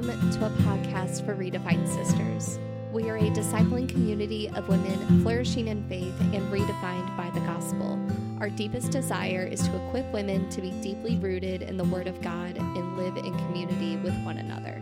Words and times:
Welcome 0.00 0.30
to 0.30 0.46
a 0.46 0.50
podcast 0.62 1.26
for 1.26 1.36
Redefined 1.36 1.86
Sisters. 1.86 2.58
We 2.90 3.10
are 3.10 3.18
a 3.18 3.30
discipling 3.32 3.86
community 3.86 4.48
of 4.48 4.66
women 4.66 5.20
flourishing 5.20 5.68
in 5.68 5.86
faith 5.90 6.18
and 6.20 6.50
redefined 6.50 7.14
by 7.18 7.28
the 7.34 7.40
gospel. 7.40 8.00
Our 8.40 8.48
deepest 8.48 8.92
desire 8.92 9.44
is 9.44 9.60
to 9.60 9.88
equip 9.88 10.10
women 10.10 10.48
to 10.48 10.62
be 10.62 10.70
deeply 10.80 11.18
rooted 11.18 11.60
in 11.60 11.76
the 11.76 11.84
Word 11.84 12.06
of 12.06 12.18
God 12.22 12.56
and 12.56 12.96
live 12.96 13.18
in 13.18 13.36
community 13.40 13.98
with 13.98 14.14
one 14.24 14.38
another. 14.38 14.80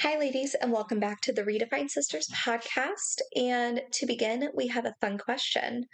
Hi, 0.00 0.18
ladies, 0.18 0.54
and 0.54 0.70
welcome 0.70 1.00
back 1.00 1.22
to 1.22 1.32
the 1.32 1.44
Redefined 1.44 1.88
Sisters 1.88 2.28
podcast. 2.28 3.22
And 3.34 3.80
to 3.92 4.04
begin, 4.04 4.50
we 4.54 4.66
have 4.66 4.84
a 4.84 4.96
fun 5.00 5.16
question. 5.16 5.86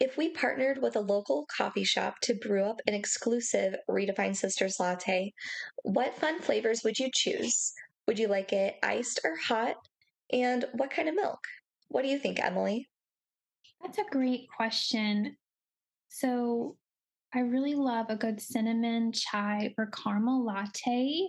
If 0.00 0.16
we 0.16 0.30
partnered 0.30 0.80
with 0.80 0.94
a 0.94 1.00
local 1.00 1.46
coffee 1.54 1.84
shop 1.84 2.20
to 2.22 2.34
brew 2.34 2.64
up 2.64 2.80
an 2.86 2.94
exclusive 2.94 3.74
Redefined 3.90 4.36
Sisters 4.36 4.78
latte, 4.78 5.32
what 5.82 6.14
fun 6.14 6.40
flavors 6.40 6.82
would 6.84 6.98
you 6.98 7.10
choose? 7.12 7.72
Would 8.06 8.18
you 8.18 8.28
like 8.28 8.52
it 8.52 8.76
iced 8.82 9.20
or 9.24 9.36
hot? 9.36 9.74
And 10.32 10.64
what 10.74 10.90
kind 10.90 11.08
of 11.08 11.16
milk? 11.16 11.40
What 11.88 12.02
do 12.02 12.08
you 12.08 12.18
think, 12.18 12.38
Emily? 12.38 12.88
That's 13.82 13.98
a 13.98 14.04
great 14.10 14.46
question. 14.56 15.36
So, 16.08 16.76
I 17.34 17.40
really 17.40 17.74
love 17.74 18.06
a 18.08 18.16
good 18.16 18.40
cinnamon 18.40 19.12
chai 19.12 19.74
or 19.76 19.86
caramel 19.86 20.44
latte. 20.44 21.28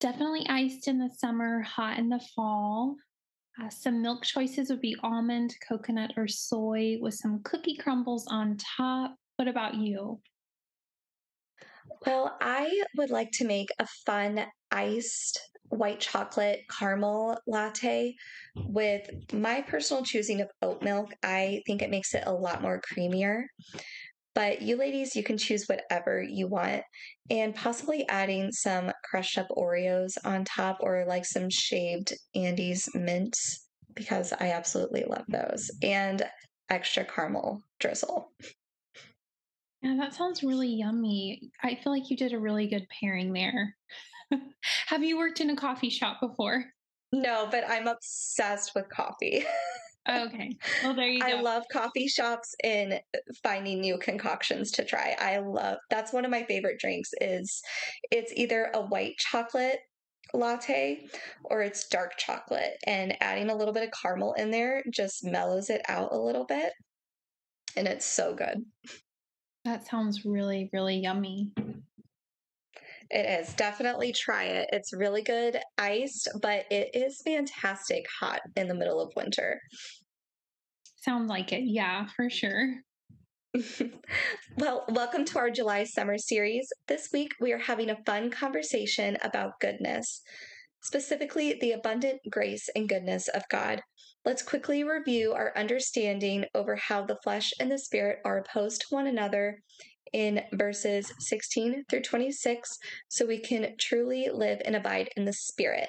Definitely 0.00 0.46
iced 0.48 0.88
in 0.88 0.98
the 0.98 1.10
summer, 1.16 1.60
hot 1.62 1.98
in 1.98 2.08
the 2.08 2.20
fall. 2.34 2.96
Uh, 3.60 3.70
some 3.70 4.02
milk 4.02 4.22
choices 4.22 4.68
would 4.68 4.80
be 4.82 4.96
almond, 5.02 5.54
coconut, 5.66 6.12
or 6.16 6.28
soy 6.28 6.98
with 7.00 7.14
some 7.14 7.42
cookie 7.42 7.76
crumbles 7.76 8.26
on 8.26 8.56
top. 8.56 9.16
What 9.36 9.48
about 9.48 9.74
you? 9.74 10.20
Well, 12.04 12.36
I 12.40 12.82
would 12.96 13.10
like 13.10 13.30
to 13.34 13.46
make 13.46 13.68
a 13.78 13.86
fun 14.04 14.44
iced 14.70 15.40
white 15.68 16.00
chocolate 16.00 16.60
caramel 16.78 17.38
latte 17.46 18.14
with 18.54 19.08
my 19.32 19.62
personal 19.62 20.04
choosing 20.04 20.40
of 20.40 20.50
oat 20.62 20.82
milk. 20.82 21.12
I 21.22 21.62
think 21.66 21.82
it 21.82 21.90
makes 21.90 22.14
it 22.14 22.24
a 22.26 22.32
lot 22.32 22.62
more 22.62 22.80
creamier. 22.80 23.44
But 24.36 24.60
you 24.60 24.76
ladies, 24.76 25.16
you 25.16 25.22
can 25.22 25.38
choose 25.38 25.64
whatever 25.64 26.22
you 26.22 26.46
want 26.46 26.82
and 27.30 27.54
possibly 27.54 28.06
adding 28.10 28.52
some 28.52 28.92
crushed 29.02 29.38
up 29.38 29.48
Oreos 29.48 30.18
on 30.26 30.44
top 30.44 30.76
or 30.80 31.06
like 31.08 31.24
some 31.24 31.48
shaved 31.48 32.12
Andes 32.34 32.94
mints 32.94 33.66
because 33.94 34.34
I 34.38 34.50
absolutely 34.50 35.06
love 35.08 35.24
those 35.26 35.70
and 35.82 36.22
extra 36.68 37.06
caramel 37.06 37.62
drizzle. 37.80 38.30
Yeah, 39.80 39.96
that 40.00 40.12
sounds 40.12 40.44
really 40.44 40.68
yummy. 40.68 41.50
I 41.62 41.76
feel 41.82 41.90
like 41.90 42.10
you 42.10 42.16
did 42.18 42.34
a 42.34 42.38
really 42.38 42.68
good 42.68 42.86
pairing 43.00 43.32
there. 43.32 43.74
Have 44.88 45.02
you 45.02 45.16
worked 45.16 45.40
in 45.40 45.48
a 45.48 45.56
coffee 45.56 45.88
shop 45.88 46.20
before? 46.20 46.62
No, 47.10 47.48
but 47.50 47.64
I'm 47.66 47.86
obsessed 47.86 48.72
with 48.74 48.90
coffee. 48.90 49.46
Okay. 50.08 50.56
Well, 50.82 50.94
there 50.94 51.08
you 51.08 51.20
go. 51.20 51.26
I 51.26 51.40
love 51.40 51.64
coffee 51.72 52.08
shops 52.08 52.54
and 52.62 52.94
uh, 52.94 53.18
finding 53.42 53.80
new 53.80 53.98
concoctions 53.98 54.70
to 54.72 54.84
try. 54.84 55.16
I 55.18 55.38
love 55.38 55.78
that's 55.90 56.12
one 56.12 56.24
of 56.24 56.30
my 56.30 56.44
favorite 56.44 56.78
drinks 56.78 57.10
is 57.20 57.60
it's 58.10 58.32
either 58.36 58.70
a 58.74 58.82
white 58.82 59.16
chocolate 59.18 59.78
latte 60.34 61.06
or 61.44 61.62
it's 61.62 61.88
dark 61.88 62.12
chocolate 62.18 62.76
and 62.86 63.16
adding 63.20 63.48
a 63.48 63.56
little 63.56 63.72
bit 63.72 63.84
of 63.84 63.90
caramel 64.02 64.34
in 64.34 64.50
there 64.50 64.82
just 64.92 65.24
mellows 65.24 65.70
it 65.70 65.82
out 65.88 66.12
a 66.12 66.18
little 66.18 66.44
bit 66.44 66.72
and 67.76 67.86
it's 67.86 68.06
so 68.06 68.34
good. 68.34 68.64
That 69.64 69.86
sounds 69.86 70.24
really 70.24 70.68
really 70.72 70.98
yummy. 70.98 71.52
It 73.10 73.40
is. 73.40 73.54
Definitely 73.54 74.12
try 74.12 74.44
it. 74.44 74.68
It's 74.72 74.92
really 74.92 75.22
good 75.22 75.60
iced, 75.78 76.28
but 76.42 76.64
it 76.70 76.90
is 76.92 77.22
fantastic 77.24 78.04
hot 78.20 78.40
in 78.56 78.66
the 78.66 78.74
middle 78.74 79.00
of 79.00 79.12
winter. 79.16 79.60
Sounds 81.06 81.28
like 81.28 81.52
it. 81.52 81.62
Yeah, 81.64 82.08
for 82.16 82.28
sure. 82.28 82.80
well, 84.58 84.84
welcome 84.88 85.24
to 85.26 85.38
our 85.38 85.50
July 85.52 85.84
summer 85.84 86.18
series. 86.18 86.66
This 86.88 87.10
week 87.12 87.30
we 87.40 87.52
are 87.52 87.58
having 87.58 87.90
a 87.90 88.02
fun 88.04 88.28
conversation 88.28 89.16
about 89.22 89.60
goodness, 89.60 90.20
specifically 90.82 91.58
the 91.60 91.70
abundant 91.70 92.18
grace 92.28 92.68
and 92.74 92.88
goodness 92.88 93.28
of 93.28 93.44
God. 93.52 93.82
Let's 94.24 94.42
quickly 94.42 94.82
review 94.82 95.32
our 95.32 95.52
understanding 95.56 96.46
over 96.56 96.74
how 96.74 97.06
the 97.06 97.18
flesh 97.22 97.52
and 97.60 97.70
the 97.70 97.78
spirit 97.78 98.18
are 98.24 98.38
opposed 98.38 98.80
to 98.80 98.86
one 98.90 99.06
another 99.06 99.60
in 100.12 100.42
verses 100.54 101.12
16 101.20 101.84
through 101.88 102.02
26 102.02 102.78
so 103.06 103.24
we 103.24 103.38
can 103.38 103.76
truly 103.78 104.28
live 104.32 104.60
and 104.64 104.74
abide 104.74 105.10
in 105.16 105.24
the 105.24 105.32
Spirit. 105.32 105.88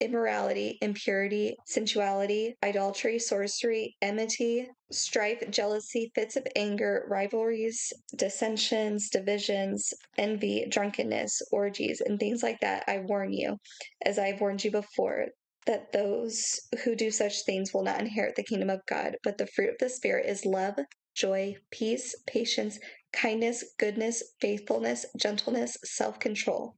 immorality, 0.00 0.78
impurity, 0.82 1.56
sensuality, 1.66 2.54
idolatry, 2.64 3.18
sorcery, 3.18 3.96
enmity, 4.02 4.68
strife, 4.90 5.42
jealousy, 5.50 6.10
fits 6.14 6.36
of 6.36 6.46
anger, 6.56 7.06
rivalries, 7.10 7.92
dissensions, 8.16 9.10
divisions, 9.10 9.92
envy, 10.18 10.66
drunkenness, 10.68 11.40
orgies, 11.52 12.00
and 12.00 12.18
things 12.18 12.42
like 12.42 12.60
that. 12.60 12.84
I 12.88 12.98
warn 12.98 13.32
you, 13.32 13.56
as 14.04 14.18
I've 14.18 14.40
warned 14.40 14.64
you 14.64 14.70
before, 14.70 15.26
that 15.66 15.92
those 15.92 16.60
who 16.84 16.96
do 16.96 17.10
such 17.10 17.44
things 17.44 17.72
will 17.72 17.84
not 17.84 18.00
inherit 18.00 18.34
the 18.36 18.42
kingdom 18.42 18.70
of 18.70 18.80
God. 18.86 19.16
But 19.22 19.38
the 19.38 19.46
fruit 19.46 19.70
of 19.70 19.78
the 19.78 19.88
Spirit 19.88 20.26
is 20.26 20.46
love, 20.46 20.76
joy, 21.14 21.56
peace, 21.70 22.14
patience, 22.26 22.78
kindness, 23.12 23.64
goodness, 23.78 24.22
faithfulness, 24.40 25.06
gentleness, 25.16 25.76
self 25.84 26.18
control. 26.18 26.76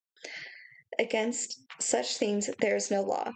Against 0.99 1.61
such 1.81 2.17
things 2.17 2.51
there 2.61 2.77
is 2.77 2.91
no 2.91 3.03
law. 3.03 3.33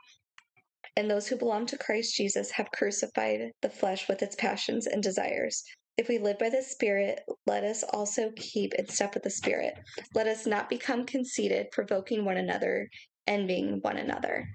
And 0.97 1.11
those 1.11 1.29
who 1.29 1.37
belong 1.37 1.67
to 1.67 1.79
Christ 1.79 2.17
Jesus 2.17 2.51
have 2.53 2.71
crucified 2.71 3.53
the 3.61 3.71
flesh 3.71 4.09
with 4.09 4.23
its 4.23 4.37
passions 4.37 4.87
and 4.87 5.03
desires. 5.03 5.63
If 5.99 6.09
we 6.09 6.19
live 6.19 6.39
by 6.39 6.51
the 6.51 6.63
Spirit, 6.63 7.21
let 7.47 7.65
us 7.65 7.83
also 7.83 8.31
keep 8.37 8.75
in 8.75 8.87
step 8.89 9.15
with 9.15 9.23
the 9.23 9.31
Spirit. 9.31 9.75
Let 10.15 10.27
us 10.27 10.47
not 10.47 10.69
become 10.69 11.07
conceited, 11.07 11.71
provoking 11.71 12.25
one 12.25 12.37
another, 12.37 12.89
envying 13.27 13.79
one 13.81 13.97
another. 13.97 14.47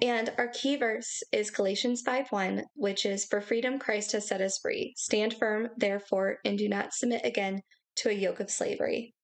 And 0.00 0.32
our 0.38 0.48
key 0.48 0.76
verse 0.76 1.22
is 1.32 1.50
Galatians 1.50 2.02
5 2.02 2.30
1, 2.30 2.64
which 2.74 3.04
is 3.04 3.24
For 3.24 3.40
freedom 3.40 3.78
Christ 3.78 4.12
has 4.12 4.28
set 4.28 4.40
us 4.40 4.58
free. 4.58 4.94
Stand 4.96 5.34
firm, 5.34 5.68
therefore, 5.76 6.38
and 6.44 6.56
do 6.56 6.68
not 6.68 6.94
submit 6.94 7.24
again 7.24 7.62
to 7.96 8.10
a 8.10 8.14
yoke 8.14 8.40
of 8.40 8.50
slavery. 8.50 9.14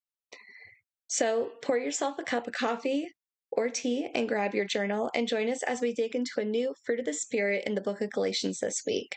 So 1.09 1.51
pour 1.63 1.79
yourself 1.79 2.17
a 2.19 2.25
cup 2.25 2.47
of 2.47 2.53
coffee 2.55 3.09
or 3.53 3.69
tea 3.69 4.09
and 4.15 4.29
grab 4.29 4.55
your 4.55 4.65
journal 4.65 5.11
and 5.15 5.29
join 5.29 5.49
us 5.49 5.63
as 5.63 5.81
we 5.81 5.95
dig 5.95 6.15
into 6.15 6.33
a 6.39 6.45
new 6.45 6.75
fruit 6.85 6.99
of 6.99 7.07
the 7.07 7.15
Spirit 7.15 7.65
in 7.67 7.75
the 7.75 7.81
book 7.81 8.01
of 8.01 8.11
Galatians 8.11 8.59
this 8.59 8.83
week. 8.87 9.17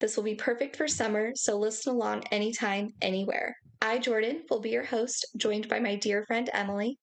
This 0.00 0.16
will 0.16 0.24
be 0.24 0.34
perfect 0.34 0.76
for 0.76 0.86
summer, 0.86 1.32
so 1.34 1.58
listen 1.58 1.92
along 1.92 2.22
anytime, 2.30 2.90
anywhere. 3.02 3.56
I, 3.82 3.98
Jordan, 3.98 4.42
will 4.48 4.60
be 4.60 4.70
your 4.70 4.84
host, 4.84 5.26
joined 5.36 5.68
by 5.68 5.80
my 5.80 5.96
dear 5.96 6.24
friend 6.26 6.48
Emily. 6.52 6.98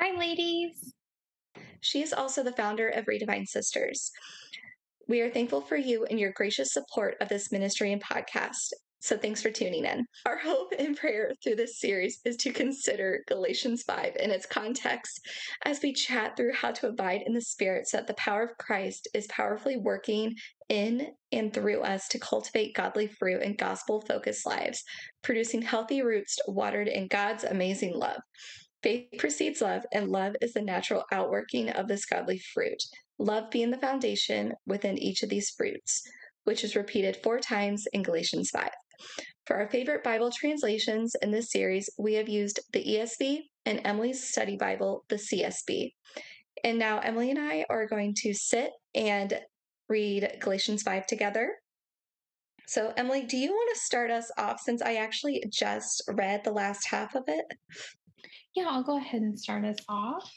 Hi, 0.00 0.16
ladies. 0.16 0.94
She 1.80 2.00
is 2.00 2.12
also 2.12 2.42
the 2.42 2.52
founder 2.52 2.88
of 2.88 3.06
Redefined 3.06 3.48
Sisters. 3.48 4.10
We 5.08 5.20
are 5.20 5.30
thankful 5.30 5.60
for 5.60 5.76
you 5.76 6.04
and 6.04 6.18
your 6.18 6.32
gracious 6.32 6.72
support 6.72 7.16
of 7.20 7.28
this 7.28 7.50
ministry 7.50 7.92
and 7.92 8.02
podcast. 8.02 8.72
So 9.02 9.18
thanks 9.18 9.42
for 9.42 9.50
tuning 9.50 9.84
in. 9.84 10.06
Our 10.26 10.38
hope 10.38 10.72
and 10.78 10.96
prayer 10.96 11.32
through 11.42 11.56
this 11.56 11.80
series 11.80 12.20
is 12.24 12.36
to 12.36 12.52
consider 12.52 13.24
Galatians 13.26 13.82
5 13.82 14.14
in 14.14 14.30
its 14.30 14.46
context 14.46 15.26
as 15.64 15.82
we 15.82 15.92
chat 15.92 16.36
through 16.36 16.52
how 16.52 16.70
to 16.70 16.86
abide 16.86 17.22
in 17.26 17.32
the 17.32 17.40
Spirit 17.40 17.88
so 17.88 17.96
that 17.96 18.06
the 18.06 18.14
power 18.14 18.44
of 18.44 18.56
Christ 18.58 19.08
is 19.12 19.26
powerfully 19.26 19.76
working 19.76 20.36
in 20.68 21.08
and 21.32 21.52
through 21.52 21.80
us 21.82 22.06
to 22.08 22.20
cultivate 22.20 22.76
godly 22.76 23.08
fruit 23.08 23.42
and 23.42 23.58
gospel 23.58 24.00
focused 24.02 24.46
lives, 24.46 24.84
producing 25.24 25.62
healthy 25.62 26.02
roots 26.02 26.38
watered 26.46 26.86
in 26.86 27.08
God's 27.08 27.42
amazing 27.42 27.94
love. 27.96 28.20
Faith 28.84 29.08
precedes 29.18 29.60
love, 29.60 29.82
and 29.92 30.10
love 30.10 30.36
is 30.40 30.52
the 30.52 30.62
natural 30.62 31.02
outworking 31.10 31.70
of 31.70 31.88
this 31.88 32.04
godly 32.04 32.40
fruit. 32.54 32.80
Love 33.18 33.50
being 33.50 33.72
the 33.72 33.78
foundation 33.78 34.52
within 34.64 34.96
each 34.96 35.24
of 35.24 35.28
these 35.28 35.50
fruits, 35.50 36.02
which 36.44 36.62
is 36.62 36.76
repeated 36.76 37.16
four 37.16 37.40
times 37.40 37.84
in 37.92 38.04
Galatians 38.04 38.50
5. 38.50 38.70
For 39.46 39.56
our 39.56 39.68
favorite 39.68 40.04
Bible 40.04 40.30
translations 40.30 41.14
in 41.20 41.30
this 41.30 41.50
series, 41.50 41.90
we 41.98 42.14
have 42.14 42.28
used 42.28 42.60
the 42.72 42.84
ESV 42.84 43.40
and 43.66 43.80
Emily's 43.84 44.28
study 44.28 44.56
Bible, 44.56 45.04
the 45.08 45.16
CSB. 45.16 45.94
And 46.64 46.78
now 46.78 47.00
Emily 47.00 47.30
and 47.30 47.38
I 47.38 47.66
are 47.68 47.86
going 47.86 48.14
to 48.18 48.34
sit 48.34 48.70
and 48.94 49.40
read 49.88 50.36
Galatians 50.40 50.82
5 50.82 51.06
together. 51.06 51.54
So, 52.66 52.92
Emily, 52.96 53.24
do 53.24 53.36
you 53.36 53.50
want 53.50 53.74
to 53.74 53.80
start 53.80 54.10
us 54.10 54.30
off 54.38 54.60
since 54.60 54.80
I 54.80 54.94
actually 54.94 55.44
just 55.50 56.02
read 56.08 56.44
the 56.44 56.52
last 56.52 56.86
half 56.88 57.14
of 57.14 57.24
it? 57.26 57.44
Yeah, 58.54 58.66
I'll 58.68 58.84
go 58.84 58.96
ahead 58.96 59.22
and 59.22 59.38
start 59.38 59.64
us 59.64 59.78
off. 59.88 60.30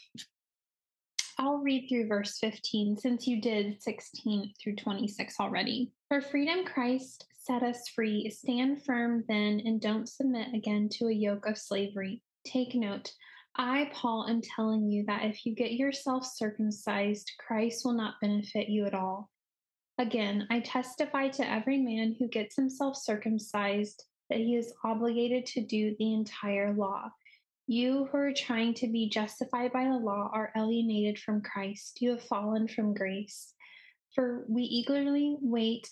I'll 1.38 1.58
read 1.58 1.86
through 1.88 2.08
verse 2.08 2.38
15 2.38 2.96
since 2.96 3.26
you 3.26 3.40
did 3.40 3.82
16 3.82 4.52
through 4.62 4.76
26 4.76 5.34
already. 5.38 5.92
For 6.08 6.20
freedom, 6.20 6.64
Christ 6.64 7.26
set 7.46 7.62
us 7.62 7.88
free. 7.94 8.28
Stand 8.30 8.84
firm 8.84 9.24
then 9.28 9.62
and 9.64 9.80
don't 9.80 10.08
submit 10.08 10.48
again 10.54 10.88
to 10.92 11.06
a 11.06 11.12
yoke 11.12 11.46
of 11.46 11.56
slavery. 11.56 12.22
Take 12.44 12.74
note. 12.74 13.12
I, 13.56 13.90
Paul, 13.94 14.26
am 14.28 14.42
telling 14.42 14.90
you 14.90 15.04
that 15.06 15.24
if 15.24 15.46
you 15.46 15.54
get 15.54 15.72
yourself 15.72 16.26
circumcised, 16.26 17.30
Christ 17.38 17.84
will 17.84 17.94
not 17.94 18.20
benefit 18.20 18.68
you 18.68 18.84
at 18.84 18.94
all. 18.94 19.30
Again, 19.98 20.46
I 20.50 20.60
testify 20.60 21.28
to 21.28 21.50
every 21.50 21.78
man 21.78 22.14
who 22.18 22.28
gets 22.28 22.56
himself 22.56 22.96
circumcised 22.96 24.04
that 24.28 24.40
he 24.40 24.56
is 24.56 24.74
obligated 24.84 25.46
to 25.46 25.62
do 25.62 25.96
the 25.98 26.12
entire 26.12 26.74
law. 26.74 27.10
You 27.66 28.08
who 28.10 28.18
are 28.18 28.32
trying 28.32 28.74
to 28.74 28.88
be 28.88 29.08
justified 29.08 29.72
by 29.72 29.84
the 29.84 29.96
law 29.96 30.30
are 30.32 30.52
alienated 30.56 31.18
from 31.18 31.40
Christ. 31.40 32.02
You 32.02 32.10
have 32.10 32.22
fallen 32.22 32.68
from 32.68 32.92
grace. 32.92 33.54
For 34.14 34.44
we 34.48 34.62
eagerly 34.62 35.36
wait 35.40 35.88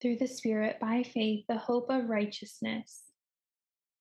through 0.00 0.16
the 0.16 0.26
Spirit 0.26 0.78
by 0.80 1.02
faith 1.02 1.44
the 1.48 1.58
hope 1.58 1.90
of 1.90 2.08
righteousness. 2.08 3.02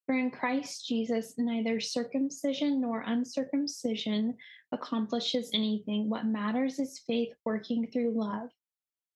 For 0.06 0.16
in 0.16 0.32
Christ 0.32 0.88
Jesus, 0.88 1.36
neither 1.38 1.80
circumcision 1.80 2.82
nor 2.82 3.04
uncircumcision 3.06 4.36
accomplishes 4.72 5.52
anything. 5.54 6.10
What 6.10 6.26
matters 6.26 6.80
is 6.80 7.04
faith 7.06 7.34
working 7.46 7.88
through 7.92 8.20
love. 8.20 8.50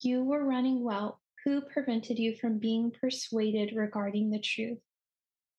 You 0.02 0.24
were 0.24 0.46
running 0.46 0.84
well. 0.84 1.20
Who 1.46 1.62
prevented 1.62 2.20
you 2.20 2.36
from 2.36 2.60
being 2.60 2.92
persuaded 2.92 3.76
regarding 3.76 4.30
the 4.30 4.40
truth? 4.40 4.80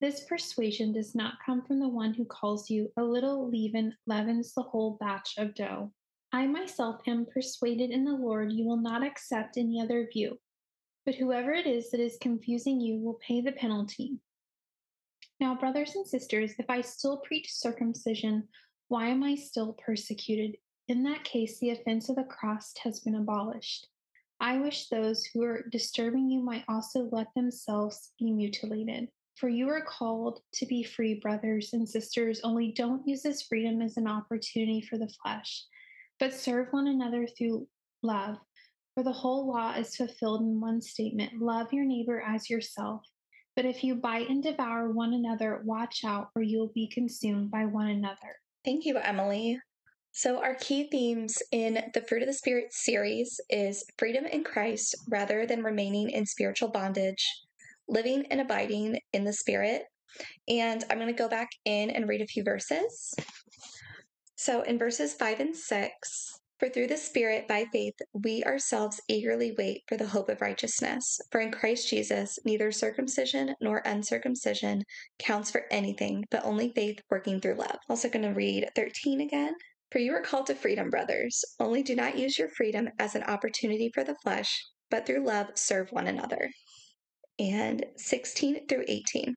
This 0.01 0.25
persuasion 0.25 0.93
does 0.93 1.15
not 1.15 1.35
come 1.45 1.63
from 1.63 1.81
the 1.81 1.89
one 1.89 2.15
who 2.15 2.25
calls 2.25 2.71
you. 2.71 2.93
A 2.97 3.03
little 3.03 3.51
leaven 3.51 3.97
leavens 4.07 4.53
the 4.53 4.63
whole 4.63 4.97
batch 5.01 5.35
of 5.39 5.55
dough. 5.55 5.93
I 6.33 6.47
myself 6.47 7.01
am 7.07 7.27
persuaded 7.27 7.91
in 7.91 8.05
the 8.05 8.13
Lord 8.13 8.53
you 8.53 8.67
will 8.67 8.77
not 8.77 9.05
accept 9.05 9.57
any 9.57 9.81
other 9.81 10.09
view, 10.13 10.39
but 11.05 11.15
whoever 11.15 11.53
it 11.53 11.67
is 11.67 11.91
that 11.91 12.01
is 12.01 12.17
confusing 12.21 12.81
you 12.81 12.99
will 12.99 13.19
pay 13.27 13.41
the 13.41 13.53
penalty. 13.53 14.19
Now, 15.41 15.55
brothers 15.55 15.95
and 15.95 16.07
sisters, 16.07 16.53
if 16.59 16.67
I 16.69 16.81
still 16.81 17.19
preach 17.19 17.53
circumcision, 17.53 18.49
why 18.89 19.09
am 19.09 19.23
I 19.23 19.35
still 19.35 19.77
persecuted? 19.85 20.57
In 20.89 21.03
that 21.05 21.25
case, 21.25 21.59
the 21.59 21.71
offense 21.71 22.09
of 22.09 22.17
the 22.17 22.25
cross 22.25 22.73
has 22.83 23.01
been 23.01 23.17
abolished. 23.17 23.89
I 24.41 24.59
wish 24.59 24.89
those 24.89 25.25
who 25.25 25.43
are 25.43 25.67
disturbing 25.71 26.31
you 26.31 26.41
might 26.41 26.65
also 26.69 27.09
let 27.11 27.29
themselves 27.35 28.13
be 28.19 28.31
mutilated. 28.31 29.09
For 29.37 29.49
you 29.49 29.69
are 29.69 29.85
called 29.85 30.41
to 30.55 30.67
be 30.67 30.83
free, 30.83 31.15
brothers 31.15 31.73
and 31.73 31.89
sisters, 31.89 32.41
only 32.45 32.73
don't 32.73 33.07
use 33.07 33.23
this 33.23 33.43
freedom 33.43 33.83
as 33.83 33.97
an 33.97 34.07
opportunity 34.07 34.81
for 34.81 34.99
the 34.99 35.13
flesh, 35.23 35.65
but 36.21 36.35
serve 36.35 36.69
one 36.71 36.87
another 36.87 37.27
through 37.27 37.67
love. 38.03 38.37
For 38.95 39.03
the 39.03 39.13
whole 39.13 39.49
law 39.49 39.75
is 39.75 39.97
fulfilled 39.97 40.43
in 40.43 40.61
one 40.61 40.81
statement 40.81 41.41
love 41.41 41.73
your 41.73 41.85
neighbor 41.85 42.23
as 42.25 42.49
yourself. 42.49 43.03
But 43.57 43.65
if 43.65 43.83
you 43.83 43.97
bite 43.97 44.29
and 44.29 44.43
devour 44.43 44.91
one 44.91 45.15
another, 45.15 45.63
watch 45.65 46.05
out, 46.05 46.31
or 46.37 46.43
you 46.43 46.59
will 46.59 46.73
be 46.75 46.89
consumed 46.89 47.51
by 47.51 47.65
one 47.65 47.89
another. 47.89 48.39
Thank 48.65 48.85
you, 48.85 48.99
Emily. 48.99 49.61
So, 50.13 50.41
our 50.41 50.55
key 50.55 50.89
themes 50.91 51.43
in 51.51 51.91
the 51.93 52.03
Fruit 52.03 52.23
of 52.23 52.29
the 52.29 52.33
Spirit 52.33 52.73
series 52.73 53.41
is 53.51 53.85
freedom 53.99 54.27
in 54.27 54.45
Christ 54.45 54.95
rather 55.09 55.45
than 55.45 55.65
remaining 55.65 56.11
in 56.11 56.25
spiritual 56.25 56.69
bondage, 56.69 57.29
living 57.89 58.25
and 58.31 58.41
abiding 58.41 59.01
in 59.13 59.25
the 59.25 59.33
Spirit. 59.33 59.83
And 60.47 60.85
I'm 60.89 60.99
going 60.99 61.13
to 61.13 61.21
go 61.21 61.29
back 61.29 61.49
in 61.65 61.91
and 61.91 62.09
read 62.09 62.23
a 62.23 62.27
few 62.27 62.45
verses. 62.45 63.13
So, 64.37 64.63
in 64.63 64.79
verses 64.79 65.15
5 65.15 65.41
and 65.41 65.57
6, 65.57 66.41
for 66.59 66.69
through 66.69 66.87
the 66.87 66.97
Spirit, 66.97 67.49
by 67.49 67.67
faith, 67.73 67.95
we 68.13 68.45
ourselves 68.45 69.01
eagerly 69.09 69.55
wait 69.59 69.83
for 69.89 69.97
the 69.97 70.07
hope 70.07 70.29
of 70.29 70.41
righteousness. 70.41 71.21
For 71.31 71.41
in 71.41 71.51
Christ 71.51 71.89
Jesus, 71.89 72.39
neither 72.45 72.71
circumcision 72.71 73.55
nor 73.61 73.83
uncircumcision 73.85 74.83
counts 75.19 75.51
for 75.51 75.65
anything, 75.71 76.25
but 76.31 76.45
only 76.45 76.73
faith 76.75 77.01
working 77.11 77.41
through 77.41 77.57
love. 77.57 77.79
Also, 77.89 78.09
going 78.09 78.23
to 78.23 78.35
read 78.35 78.69
13 78.77 79.21
again. 79.21 79.55
For 79.91 79.99
you 79.99 80.13
are 80.15 80.23
called 80.23 80.47
to 80.47 80.55
freedom, 80.55 80.91
brothers. 80.91 81.45
Only 81.61 81.83
do 81.83 81.95
not 81.95 82.19
use 82.19 82.39
your 82.39 82.49
freedom 82.49 82.89
as 82.99 83.15
an 83.15 83.23
opportunity 83.25 83.91
for 83.95 84.05
the 84.05 84.17
flesh, 84.23 84.65
but 84.91 85.07
through 85.07 85.25
love 85.25 85.49
serve 85.55 85.89
one 85.91 86.07
another. 86.07 86.51
And 87.39 87.85
16 87.97 88.67
through 88.69 88.85
18. 88.89 89.35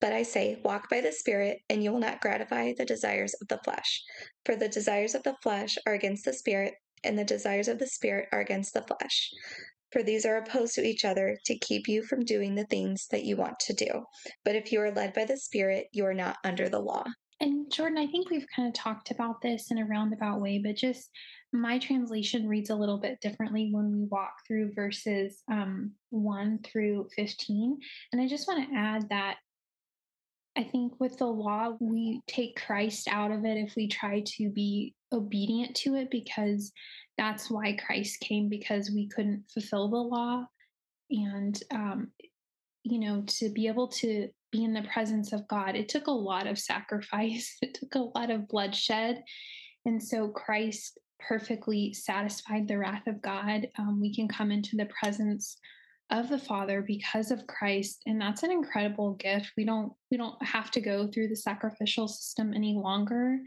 But 0.00 0.12
I 0.12 0.22
say, 0.22 0.60
walk 0.64 0.88
by 0.88 1.00
the 1.00 1.12
Spirit, 1.12 1.58
and 1.68 1.84
you 1.84 1.92
will 1.92 2.00
not 2.00 2.20
gratify 2.20 2.72
the 2.76 2.84
desires 2.84 3.34
of 3.40 3.48
the 3.48 3.60
flesh. 3.64 4.02
For 4.44 4.56
the 4.56 4.68
desires 4.68 5.14
of 5.14 5.22
the 5.22 5.36
flesh 5.42 5.76
are 5.86 5.92
against 5.92 6.24
the 6.24 6.32
Spirit, 6.32 6.74
and 7.04 7.18
the 7.18 7.24
desires 7.24 7.68
of 7.68 7.78
the 7.78 7.86
Spirit 7.86 8.28
are 8.32 8.40
against 8.40 8.74
the 8.74 8.82
flesh. 8.82 9.30
For 9.92 10.02
these 10.02 10.24
are 10.24 10.36
opposed 10.36 10.74
to 10.76 10.86
each 10.86 11.04
other 11.04 11.36
to 11.44 11.58
keep 11.58 11.88
you 11.88 12.02
from 12.02 12.24
doing 12.24 12.54
the 12.54 12.66
things 12.66 13.08
that 13.10 13.24
you 13.24 13.36
want 13.36 13.58
to 13.60 13.72
do. 13.72 14.04
But 14.44 14.54
if 14.54 14.72
you 14.72 14.80
are 14.80 14.92
led 14.92 15.12
by 15.14 15.24
the 15.24 15.36
Spirit, 15.36 15.88
you 15.92 16.06
are 16.06 16.14
not 16.14 16.36
under 16.44 16.68
the 16.68 16.78
law. 16.78 17.04
And 17.40 17.72
Jordan, 17.72 17.98
I 17.98 18.06
think 18.06 18.30
we've 18.30 18.46
kind 18.54 18.68
of 18.68 18.74
talked 18.74 19.10
about 19.10 19.40
this 19.40 19.70
in 19.70 19.78
a 19.78 19.86
roundabout 19.86 20.40
way, 20.40 20.60
but 20.62 20.76
just 20.76 21.10
my 21.52 21.78
translation 21.78 22.46
reads 22.46 22.70
a 22.70 22.74
little 22.74 22.98
bit 22.98 23.20
differently 23.20 23.70
when 23.72 23.90
we 23.90 24.04
walk 24.04 24.34
through 24.46 24.72
verses 24.74 25.42
um, 25.50 25.92
1 26.10 26.60
through 26.62 27.08
15. 27.16 27.78
And 28.12 28.20
I 28.20 28.28
just 28.28 28.46
want 28.46 28.68
to 28.68 28.76
add 28.76 29.08
that 29.08 29.36
I 30.56 30.64
think 30.64 30.98
with 30.98 31.18
the 31.18 31.26
law, 31.26 31.76
we 31.80 32.22
take 32.26 32.60
Christ 32.60 33.08
out 33.08 33.30
of 33.30 33.44
it 33.44 33.56
if 33.56 33.74
we 33.76 33.88
try 33.88 34.22
to 34.38 34.50
be 34.50 34.94
obedient 35.12 35.76
to 35.76 35.94
it 35.94 36.10
because 36.10 36.72
that's 37.16 37.50
why 37.50 37.76
Christ 37.76 38.20
came, 38.20 38.48
because 38.48 38.90
we 38.90 39.08
couldn't 39.08 39.44
fulfill 39.52 39.88
the 39.88 39.96
law. 39.96 40.44
And, 41.10 41.60
um, 41.72 42.08
you 42.82 42.98
know, 42.98 43.22
to 43.26 43.50
be 43.50 43.68
able 43.68 43.88
to 43.88 44.28
be 44.50 44.64
in 44.64 44.72
the 44.72 44.88
presence 44.92 45.32
of 45.32 45.46
God, 45.46 45.76
it 45.76 45.88
took 45.88 46.08
a 46.08 46.12
lot 46.12 46.46
of 46.46 46.58
sacrifice, 46.58 47.56
it 47.62 47.74
took 47.74 47.94
a 47.94 48.18
lot 48.18 48.30
of 48.30 48.48
bloodshed. 48.48 49.22
And 49.84 50.02
so 50.02 50.28
Christ 50.28 50.98
perfectly 51.20 51.92
satisfied 51.92 52.66
the 52.66 52.78
wrath 52.78 53.06
of 53.06 53.22
God. 53.22 53.68
Um, 53.78 54.00
we 54.00 54.14
can 54.14 54.26
come 54.26 54.50
into 54.50 54.76
the 54.76 54.86
presence 54.86 55.58
of 56.10 56.28
the 56.28 56.38
Father 56.38 56.82
because 56.82 57.30
of 57.30 57.46
Christ, 57.46 58.02
and 58.06 58.20
that's 58.20 58.42
an 58.42 58.50
incredible 58.50 59.14
gift. 59.14 59.52
We 59.56 59.64
don't 59.64 59.92
we 60.10 60.16
don't 60.16 60.42
have 60.44 60.70
to 60.72 60.80
go 60.80 61.06
through 61.06 61.28
the 61.28 61.36
sacrificial 61.36 62.08
system 62.08 62.52
any 62.54 62.74
longer. 62.74 63.38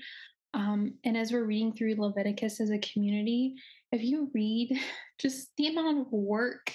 Um, 0.53 0.93
and 1.03 1.17
as 1.17 1.31
we're 1.31 1.45
reading 1.45 1.73
through 1.73 1.95
Leviticus 1.97 2.61
as 2.61 2.69
a 2.69 2.77
community, 2.79 3.55
if 3.91 4.03
you 4.03 4.29
read 4.33 4.79
just 5.19 5.49
the 5.57 5.67
amount 5.67 6.01
of 6.01 6.11
work 6.11 6.73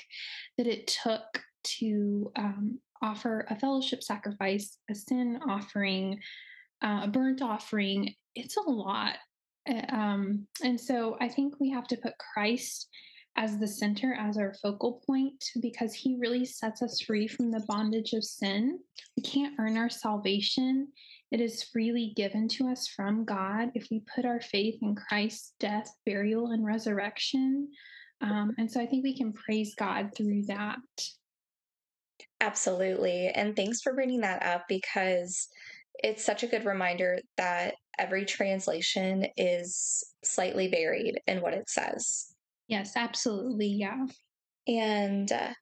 that 0.56 0.66
it 0.66 0.86
took 0.86 1.42
to 1.64 2.32
um, 2.36 2.78
offer 3.02 3.46
a 3.50 3.58
fellowship 3.58 4.02
sacrifice, 4.02 4.78
a 4.90 4.94
sin 4.94 5.38
offering, 5.48 6.18
uh, 6.82 7.02
a 7.04 7.08
burnt 7.08 7.42
offering. 7.42 8.14
It's 8.34 8.56
a 8.56 8.62
lot. 8.62 9.16
Eh, 9.66 9.84
um, 9.90 10.46
and 10.64 10.80
so 10.80 11.16
I 11.20 11.28
think 11.28 11.54
we 11.60 11.70
have 11.70 11.86
to 11.88 11.96
put 11.96 12.14
Christ 12.18 12.88
as 13.38 13.56
the 13.56 13.68
center, 13.68 14.14
as 14.14 14.36
our 14.36 14.52
focal 14.60 15.00
point, 15.06 15.44
because 15.60 15.94
he 15.94 16.18
really 16.18 16.44
sets 16.44 16.82
us 16.82 17.00
free 17.00 17.28
from 17.28 17.52
the 17.52 17.64
bondage 17.68 18.12
of 18.12 18.24
sin. 18.24 18.80
We 19.16 19.22
can't 19.22 19.54
earn 19.60 19.78
our 19.78 19.88
salvation. 19.88 20.88
It 21.30 21.40
is 21.40 21.62
freely 21.62 22.12
given 22.16 22.48
to 22.48 22.66
us 22.66 22.88
from 22.88 23.24
God 23.24 23.70
if 23.74 23.86
we 23.92 24.02
put 24.12 24.24
our 24.24 24.40
faith 24.40 24.78
in 24.82 24.96
Christ's 24.96 25.54
death, 25.60 25.88
burial, 26.04 26.50
and 26.50 26.66
resurrection. 26.66 27.68
Um, 28.20 28.54
and 28.58 28.68
so 28.68 28.80
I 28.80 28.86
think 28.86 29.04
we 29.04 29.16
can 29.16 29.32
praise 29.32 29.76
God 29.76 30.10
through 30.16 30.46
that. 30.46 30.78
Absolutely. 32.40 33.28
And 33.28 33.54
thanks 33.54 33.82
for 33.82 33.94
bringing 33.94 34.22
that 34.22 34.42
up 34.42 34.64
because 34.68 35.46
it's 36.02 36.24
such 36.24 36.42
a 36.42 36.48
good 36.48 36.64
reminder 36.64 37.20
that 37.36 37.74
every 38.00 38.24
translation 38.24 39.26
is 39.36 40.02
slightly 40.24 40.66
varied 40.66 41.20
in 41.28 41.40
what 41.40 41.54
it 41.54 41.70
says. 41.70 42.34
Yes, 42.68 42.92
absolutely. 42.96 43.68
Yeah. 43.68 44.06
And 44.68 45.32
uh, 45.32 45.52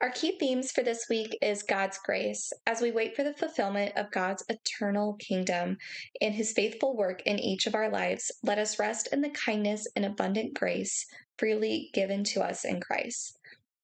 our 0.00 0.10
key 0.10 0.38
themes 0.38 0.70
for 0.70 0.82
this 0.82 1.06
week 1.08 1.36
is 1.42 1.62
God's 1.62 1.98
grace 2.04 2.52
as 2.66 2.80
we 2.80 2.90
wait 2.92 3.16
for 3.16 3.24
the 3.24 3.34
fulfillment 3.34 3.92
of 3.96 4.10
God's 4.10 4.44
eternal 4.48 5.14
kingdom 5.14 5.78
and 6.20 6.34
his 6.34 6.52
faithful 6.52 6.96
work 6.96 7.22
in 7.26 7.38
each 7.38 7.66
of 7.66 7.74
our 7.74 7.90
lives. 7.90 8.30
Let 8.42 8.58
us 8.58 8.78
rest 8.78 9.08
in 9.12 9.22
the 9.22 9.30
kindness 9.30 9.86
and 9.96 10.04
abundant 10.04 10.54
grace 10.54 11.06
freely 11.38 11.90
given 11.94 12.24
to 12.24 12.42
us 12.42 12.64
in 12.64 12.80
Christ 12.80 13.38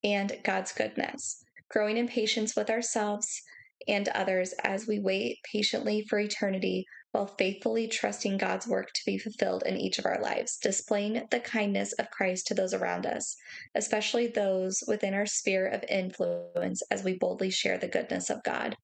and 0.04 0.36
God's 0.44 0.72
goodness 0.72 1.42
growing 1.70 1.96
in 1.96 2.08
patience 2.08 2.56
with 2.56 2.68
ourselves 2.70 3.42
and 3.88 4.08
others 4.08 4.52
as 4.64 4.86
we 4.86 4.98
wait 4.98 5.38
patiently 5.50 6.04
for 6.08 6.18
eternity 6.18 6.84
while 7.12 7.26
faithfully 7.26 7.88
trusting 7.88 8.38
God's 8.38 8.66
work 8.66 8.92
to 8.92 9.02
be 9.04 9.18
fulfilled 9.18 9.64
in 9.66 9.76
each 9.76 9.98
of 9.98 10.06
our 10.06 10.20
lives, 10.20 10.58
displaying 10.58 11.26
the 11.30 11.40
kindness 11.40 11.92
of 11.94 12.10
Christ 12.10 12.46
to 12.46 12.54
those 12.54 12.74
around 12.74 13.06
us, 13.06 13.36
especially 13.74 14.28
those 14.28 14.82
within 14.86 15.14
our 15.14 15.26
sphere 15.26 15.66
of 15.66 15.84
influence, 15.88 16.82
as 16.90 17.02
we 17.02 17.18
boldly 17.18 17.50
share 17.50 17.78
the 17.78 17.88
goodness 17.88 18.30
of 18.30 18.42
God. 18.44 18.76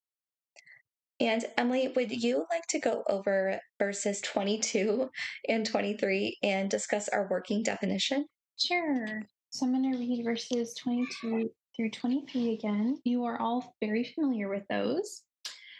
And 1.18 1.44
Emily, 1.56 1.88
would 1.96 2.10
you 2.10 2.44
like 2.50 2.66
to 2.70 2.78
go 2.78 3.02
over 3.08 3.58
verses 3.78 4.20
22 4.20 5.08
and 5.48 5.64
23 5.64 6.38
and 6.42 6.68
discuss 6.68 7.08
our 7.08 7.26
working 7.30 7.62
definition? 7.62 8.26
Sure. 8.58 9.22
So 9.50 9.64
I'm 9.64 9.72
going 9.72 9.92
to 9.92 9.98
read 9.98 10.24
verses 10.24 10.74
22 10.74 11.50
through 11.74 11.90
23 11.90 12.54
again. 12.54 12.98
You 13.04 13.24
are 13.24 13.40
all 13.40 13.74
very 13.80 14.04
familiar 14.04 14.48
with 14.48 14.64
those. 14.68 15.22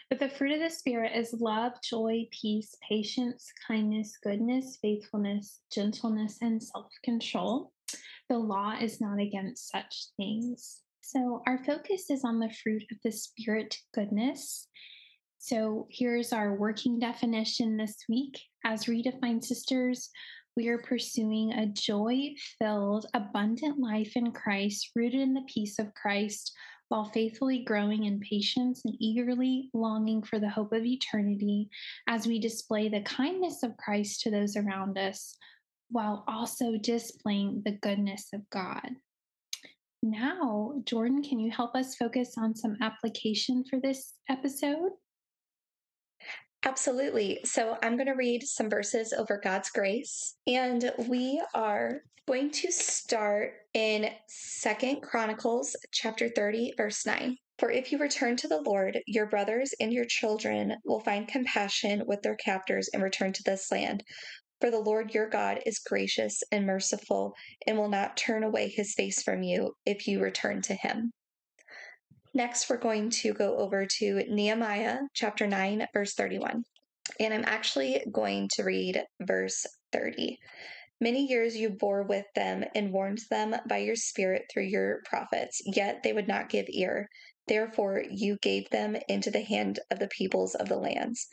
But 0.09 0.19
the 0.19 0.29
fruit 0.29 0.53
of 0.53 0.61
the 0.61 0.69
Spirit 0.69 1.11
is 1.15 1.33
love, 1.33 1.73
joy, 1.83 2.27
peace, 2.31 2.73
patience, 2.87 3.51
kindness, 3.67 4.17
goodness, 4.23 4.77
faithfulness, 4.81 5.59
gentleness, 5.71 6.37
and 6.41 6.63
self 6.63 6.87
control. 7.03 7.73
The 8.29 8.37
law 8.37 8.75
is 8.79 9.01
not 9.01 9.19
against 9.19 9.69
such 9.69 10.07
things. 10.15 10.81
So, 11.01 11.41
our 11.45 11.63
focus 11.65 12.09
is 12.09 12.23
on 12.23 12.39
the 12.39 12.53
fruit 12.63 12.83
of 12.89 12.97
the 13.03 13.11
Spirit 13.11 13.77
goodness. 13.93 14.69
So, 15.39 15.87
here's 15.91 16.31
our 16.31 16.55
working 16.55 16.99
definition 16.99 17.75
this 17.75 17.97
week. 18.07 18.39
As 18.65 18.85
redefined 18.85 19.43
sisters, 19.43 20.09
we 20.55 20.69
are 20.69 20.79
pursuing 20.79 21.51
a 21.51 21.67
joy 21.67 22.33
filled, 22.57 23.05
abundant 23.13 23.77
life 23.79 24.13
in 24.15 24.31
Christ, 24.31 24.91
rooted 24.95 25.19
in 25.19 25.33
the 25.33 25.45
peace 25.53 25.79
of 25.79 25.93
Christ, 25.93 26.53
while 26.89 27.05
faithfully 27.05 27.63
growing 27.63 28.05
in 28.05 28.19
patience 28.19 28.83
and 28.85 28.95
eagerly 28.99 29.69
longing 29.73 30.23
for 30.23 30.39
the 30.39 30.49
hope 30.49 30.73
of 30.73 30.85
eternity 30.85 31.69
as 32.07 32.27
we 32.27 32.39
display 32.39 32.89
the 32.89 33.01
kindness 33.01 33.63
of 33.63 33.77
Christ 33.77 34.21
to 34.21 34.31
those 34.31 34.55
around 34.55 34.97
us, 34.97 35.37
while 35.89 36.23
also 36.27 36.77
displaying 36.77 37.61
the 37.65 37.77
goodness 37.81 38.27
of 38.33 38.49
God. 38.49 38.89
Now, 40.03 40.81
Jordan, 40.85 41.23
can 41.23 41.39
you 41.39 41.51
help 41.51 41.75
us 41.75 41.95
focus 41.95 42.35
on 42.37 42.55
some 42.55 42.77
application 42.81 43.63
for 43.69 43.79
this 43.79 44.13
episode? 44.29 44.91
Absolutely. 46.63 47.39
So 47.45 47.77
I'm 47.81 47.95
going 47.95 48.07
to 48.07 48.13
read 48.13 48.43
some 48.43 48.69
verses 48.69 49.13
over 49.13 49.39
God's 49.41 49.69
grace, 49.69 50.35
and 50.47 50.91
we 51.07 51.41
are 51.53 52.01
going 52.27 52.51
to 52.51 52.71
start 52.71 53.53
in 53.73 54.09
Second 54.27 55.01
Chronicles 55.01 55.75
chapter 55.93 56.29
30 56.29 56.73
verse 56.75 57.05
9. 57.05 57.37
For 57.57 57.71
if 57.71 57.91
you 57.91 57.97
return 57.97 58.35
to 58.37 58.47
the 58.47 58.61
Lord, 58.61 58.99
your 59.07 59.27
brothers 59.27 59.73
and 59.79 59.93
your 59.93 60.05
children 60.05 60.75
will 60.85 60.99
find 60.99 61.27
compassion 61.27 62.03
with 62.05 62.21
their 62.21 62.35
captors 62.35 62.89
and 62.93 63.01
return 63.01 63.33
to 63.33 63.43
this 63.43 63.71
land. 63.71 64.03
For 64.59 64.69
the 64.69 64.79
Lord 64.79 65.13
your 65.13 65.29
God 65.29 65.61
is 65.65 65.79
gracious 65.79 66.43
and 66.51 66.65
merciful 66.65 67.33
and 67.65 67.77
will 67.77 67.89
not 67.89 68.17
turn 68.17 68.43
away 68.43 68.69
his 68.69 68.93
face 68.95 69.23
from 69.23 69.41
you 69.41 69.73
if 69.85 70.07
you 70.07 70.19
return 70.19 70.61
to 70.63 70.73
him. 70.73 71.11
Next, 72.37 72.69
we're 72.69 72.77
going 72.77 73.09
to 73.23 73.33
go 73.33 73.57
over 73.57 73.87
to 73.97 74.21
Nehemiah 74.29 74.99
chapter 75.15 75.47
9, 75.47 75.87
verse 75.91 76.13
31. 76.13 76.65
And 77.19 77.33
I'm 77.33 77.43
actually 77.47 78.03
going 78.11 78.47
to 78.51 78.63
read 78.63 79.03
verse 79.19 79.65
30. 79.91 80.37
Many 81.01 81.25
years 81.25 81.57
you 81.57 81.71
bore 81.71 82.03
with 82.03 82.27
them 82.35 82.63
and 82.75 82.93
warned 82.93 83.21
them 83.31 83.55
by 83.67 83.77
your 83.77 83.95
spirit 83.95 84.43
through 84.53 84.65
your 84.65 85.01
prophets, 85.05 85.63
yet 85.65 86.03
they 86.03 86.13
would 86.13 86.27
not 86.27 86.47
give 86.47 86.67
ear. 86.69 87.09
Therefore, 87.47 88.03
you 88.07 88.37
gave 88.43 88.69
them 88.69 88.95
into 89.09 89.31
the 89.31 89.41
hand 89.41 89.79
of 89.89 89.97
the 89.97 90.09
peoples 90.15 90.53
of 90.53 90.69
the 90.69 90.77
lands. 90.77 91.27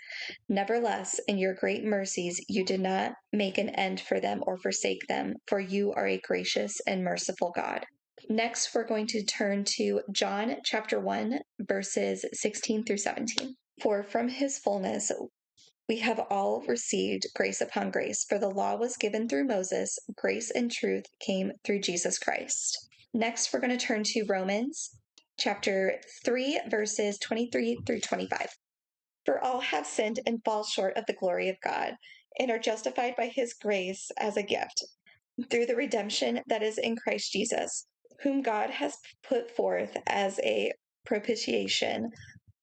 Nevertheless, 0.48 1.20
in 1.28 1.36
your 1.36 1.52
great 1.52 1.84
mercies, 1.84 2.42
you 2.48 2.64
did 2.64 2.80
not 2.80 3.12
make 3.30 3.58
an 3.58 3.68
end 3.68 4.00
for 4.00 4.20
them 4.20 4.42
or 4.46 4.56
forsake 4.56 5.06
them, 5.06 5.34
for 5.48 5.60
you 5.60 5.92
are 5.92 6.06
a 6.06 6.20
gracious 6.24 6.80
and 6.86 7.04
merciful 7.04 7.52
God. 7.54 7.84
Next, 8.30 8.74
we're 8.74 8.86
going 8.86 9.06
to 9.08 9.22
turn 9.22 9.64
to 9.76 10.00
John 10.10 10.56
chapter 10.64 10.98
1, 10.98 11.40
verses 11.60 12.24
16 12.32 12.84
through 12.84 12.96
17. 12.96 13.54
For 13.82 14.02
from 14.02 14.28
his 14.28 14.58
fullness 14.58 15.12
we 15.90 15.98
have 15.98 16.18
all 16.30 16.62
received 16.66 17.26
grace 17.34 17.60
upon 17.60 17.90
grace, 17.90 18.24
for 18.24 18.38
the 18.38 18.48
law 18.48 18.76
was 18.76 18.96
given 18.96 19.28
through 19.28 19.46
Moses, 19.46 19.98
grace 20.16 20.50
and 20.50 20.72
truth 20.72 21.04
came 21.20 21.52
through 21.64 21.80
Jesus 21.80 22.18
Christ. 22.18 22.88
Next, 23.12 23.52
we're 23.52 23.60
going 23.60 23.76
to 23.76 23.86
turn 23.86 24.04
to 24.04 24.24
Romans 24.24 24.96
chapter 25.38 26.00
3, 26.24 26.60
verses 26.70 27.18
23 27.18 27.80
through 27.84 28.00
25. 28.00 28.48
For 29.26 29.38
all 29.44 29.60
have 29.60 29.86
sinned 29.86 30.20
and 30.26 30.42
fall 30.44 30.64
short 30.64 30.96
of 30.96 31.04
the 31.04 31.12
glory 31.12 31.50
of 31.50 31.60
God, 31.62 31.96
and 32.38 32.50
are 32.50 32.58
justified 32.58 33.16
by 33.16 33.26
his 33.26 33.52
grace 33.52 34.10
as 34.16 34.38
a 34.38 34.42
gift, 34.42 34.82
through 35.50 35.66
the 35.66 35.76
redemption 35.76 36.40
that 36.46 36.62
is 36.62 36.78
in 36.78 36.96
Christ 36.96 37.30
Jesus 37.30 37.86
whom 38.24 38.42
God 38.42 38.70
has 38.70 38.96
put 39.22 39.54
forth 39.54 39.96
as 40.08 40.40
a 40.40 40.72
propitiation 41.06 42.10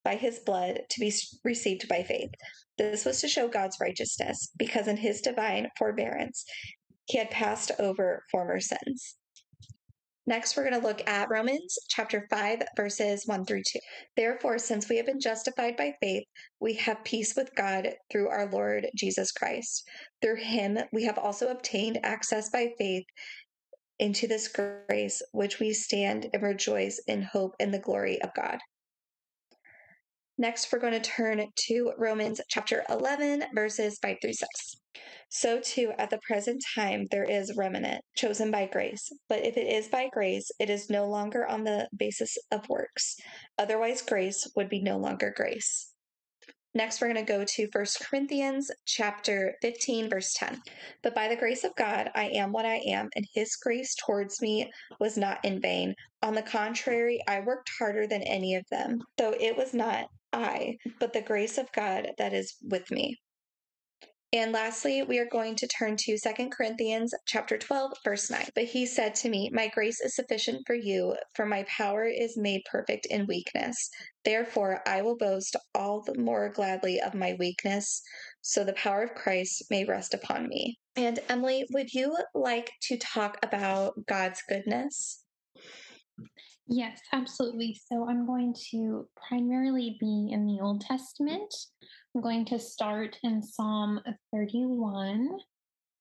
by 0.04 0.16
his 0.16 0.40
blood 0.40 0.82
to 0.90 1.00
be 1.00 1.14
received 1.46 1.88
by 1.88 2.04
faith. 2.04 2.32
This 2.78 3.06
was 3.06 3.22
to 3.22 3.28
show 3.28 3.48
God's 3.48 3.78
righteousness, 3.80 4.50
because 4.58 4.88
in 4.88 4.98
his 4.98 5.22
divine 5.22 5.70
forbearance 5.78 6.44
he 7.06 7.20
had 7.20 7.30
passed 7.30 7.72
over 7.80 8.24
former 8.32 8.60
sins. 8.60 9.16
Next, 10.28 10.56
we're 10.56 10.70
going 10.70 10.80
to 10.80 10.88
look 10.88 11.08
at 11.08 11.30
Romans 11.32 11.78
chapter 11.90 12.28
5, 12.30 12.62
verses 12.78 13.24
1 13.26 13.46
through 13.46 13.64
2. 13.68 13.80
Therefore, 14.16 14.60
since 14.60 14.88
we 14.88 14.98
have 14.98 15.08
been 15.08 15.20
justified 15.20 15.76
by 15.76 15.94
faith, 16.00 16.24
we 16.60 16.76
have 16.76 17.04
peace 17.04 17.36
with 17.36 17.54
God 17.56 17.90
through 18.12 18.30
our 18.30 18.50
Lord 18.50 18.88
Jesus 18.96 19.32
Christ. 19.32 19.84
Through 20.22 20.38
him, 20.38 20.78
we 20.94 21.04
have 21.06 21.18
also 21.18 21.48
obtained 21.48 22.00
access 22.04 22.50
by 22.50 22.70
faith 22.78 23.06
into 24.02 24.28
this 24.28 24.50
grace 24.50 25.22
which 25.32 25.60
we 25.60 25.72
stand 25.72 26.28
and 26.34 26.44
rejoice 26.44 27.00
in 27.08 27.22
hope 27.22 27.56
in 27.60 27.72
the 27.72 27.80
glory 27.80 28.22
of 28.22 28.34
God. 28.34 28.60
Next, 30.38 30.74
we're 30.74 30.80
going 30.80 30.94
to 30.94 31.00
turn 31.00 31.46
to 31.68 31.94
Romans 32.00 32.42
chapter 32.50 32.84
11, 32.90 33.44
verses 33.54 34.00
5 34.02 34.18
through 34.22 34.34
6. 34.34 34.50
So, 35.30 35.60
too, 35.62 35.94
at 36.00 36.10
the 36.10 36.20
present 36.28 36.64
time, 36.74 37.06
there 37.12 37.24
is 37.24 37.56
remnant 37.56 38.04
chosen 38.16 38.50
by 38.50 38.66
grace. 38.66 39.08
But 39.30 39.46
if 39.46 39.56
it 39.56 39.68
is 39.68 39.88
by 39.88 40.10
grace, 40.12 40.50
it 40.60 40.72
is 40.72 40.90
no 40.90 41.06
longer 41.06 41.48
on 41.48 41.64
the 41.64 41.88
basis 41.96 42.38
of 42.52 42.68
works. 42.70 43.16
Otherwise, 43.60 44.02
grace 44.02 44.48
would 44.56 44.68
be 44.68 44.82
no 44.82 44.98
longer 44.98 45.32
grace. 45.36 45.91
Next, 46.74 47.02
we're 47.02 47.12
going 47.12 47.26
to 47.26 47.34
go 47.34 47.44
to 47.44 47.68
1 47.70 47.86
Corinthians 48.02 48.72
chapter 48.86 49.56
15, 49.62 50.10
verse 50.10 50.34
10. 50.36 50.62
But 51.04 51.14
by 51.14 51.28
the 51.28 51.36
grace 51.36 51.66
of 51.66 51.76
God, 51.76 52.10
I 52.16 52.30
am 52.30 52.54
what 52.54 52.66
I 52.66 52.78
am, 52.88 53.10
and 53.16 53.26
his 53.34 53.58
grace 53.58 53.94
towards 53.96 54.42
me 54.42 54.72
was 54.98 55.18
not 55.18 55.44
in 55.44 55.60
vain. 55.60 55.96
On 56.22 56.34
the 56.34 56.42
contrary, 56.42 57.20
I 57.28 57.42
worked 57.42 57.70
harder 57.78 58.08
than 58.08 58.24
any 58.24 58.56
of 58.56 58.64
them, 58.72 59.02
though 59.18 59.36
it 59.38 59.58
was 59.58 59.74
not 59.74 60.06
I, 60.32 60.78
but 60.98 61.12
the 61.12 61.22
grace 61.22 61.58
of 61.58 61.72
God 61.74 62.12
that 62.18 62.34
is 62.34 62.56
with 62.62 62.90
me. 62.90 63.18
And 64.34 64.54
lastly, 64.54 65.04
we 65.04 65.20
are 65.20 65.28
going 65.30 65.56
to 65.58 65.68
turn 65.68 65.98
to 65.98 66.18
Second 66.18 66.52
Corinthians 66.52 67.14
chapter 67.28 67.58
12 67.58 67.92
verse 68.06 68.32
9. 68.32 68.48
But 68.56 68.64
he 68.64 68.86
said 68.86 69.14
to 69.16 69.30
me, 69.30 69.50
"My 69.52 69.68
grace 69.68 70.00
is 70.00 70.16
sufficient 70.16 70.66
for 70.66 70.74
you, 70.74 71.18
for 71.36 71.46
my 71.46 71.64
power 71.64 72.06
is 72.06 72.38
made 72.38 72.62
perfect 72.64 73.06
in 73.08 73.28
weakness. 73.28 73.90
Therefore, 74.24 74.82
I 74.88 75.02
will 75.02 75.18
boast 75.18 75.58
all 75.76 76.02
the 76.02 76.18
more 76.18 76.48
gladly 76.48 77.02
of 77.02 77.14
my 77.14 77.36
weakness, 77.40 78.02
so 78.40 78.64
the 78.64 78.72
power 78.72 79.04
of 79.04 79.16
Christ 79.16 79.66
may 79.70 79.84
rest 79.84 80.14
upon 80.14 80.48
me." 80.48 80.80
And 80.96 81.20
Emily, 81.28 81.66
would 81.72 81.94
you 81.94 82.18
like 82.34 82.72
to 82.84 82.98
talk 82.98 83.38
about 83.44 84.06
God's 84.06 84.42
goodness? 84.48 85.26
Yes, 86.68 87.02
absolutely. 87.12 87.78
So 87.86 88.08
I'm 88.08 88.26
going 88.26 88.56
to 88.72 89.10
primarily 89.28 89.98
be 90.00 90.30
in 90.32 90.46
the 90.46 90.62
Old 90.62 90.80
Testament. 90.80 91.54
I'm 92.14 92.22
going 92.22 92.44
to 92.48 92.60
start 92.60 93.18
in 93.24 93.42
Psalm 93.42 94.02
31, 94.34 95.30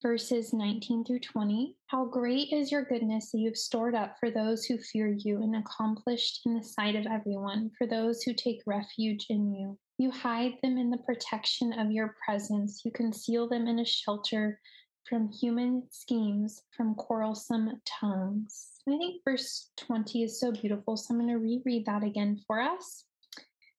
verses 0.01 0.51
19 0.51 1.05
through 1.05 1.21
20. 1.21 1.77
How 1.87 2.03
great 2.03 2.51
is 2.51 2.69
your 2.69 2.83
goodness 2.83 3.31
that 3.31 3.37
you 3.37 3.47
have 3.47 3.55
stored 3.55 3.95
up 3.95 4.17
for 4.19 4.29
those 4.29 4.65
who 4.65 4.77
fear 4.77 5.07
you 5.07 5.41
and 5.41 5.55
accomplished 5.55 6.41
in 6.45 6.53
the 6.53 6.63
sight 6.63 6.97
of 6.97 7.05
everyone, 7.05 7.71
for 7.77 7.87
those 7.87 8.23
who 8.23 8.33
take 8.33 8.61
refuge 8.65 9.27
in 9.29 9.55
you. 9.55 9.79
You 9.99 10.11
hide 10.11 10.55
them 10.61 10.77
in 10.77 10.89
the 10.89 10.97
protection 10.97 11.71
of 11.79 11.91
your 11.91 12.13
presence, 12.25 12.81
you 12.83 12.91
conceal 12.91 13.47
them 13.47 13.67
in 13.67 13.79
a 13.79 13.85
shelter 13.85 14.59
from 15.07 15.31
human 15.31 15.83
schemes, 15.91 16.61
from 16.75 16.93
quarrelsome 16.95 17.79
tongues. 17.85 18.71
I 18.85 18.97
think 18.97 19.21
verse 19.23 19.69
20 19.77 20.23
is 20.23 20.41
so 20.41 20.51
beautiful, 20.51 20.97
so 20.97 21.13
I'm 21.13 21.21
going 21.21 21.29
to 21.29 21.37
reread 21.37 21.85
that 21.85 22.03
again 22.03 22.37
for 22.47 22.59
us. 22.59 23.05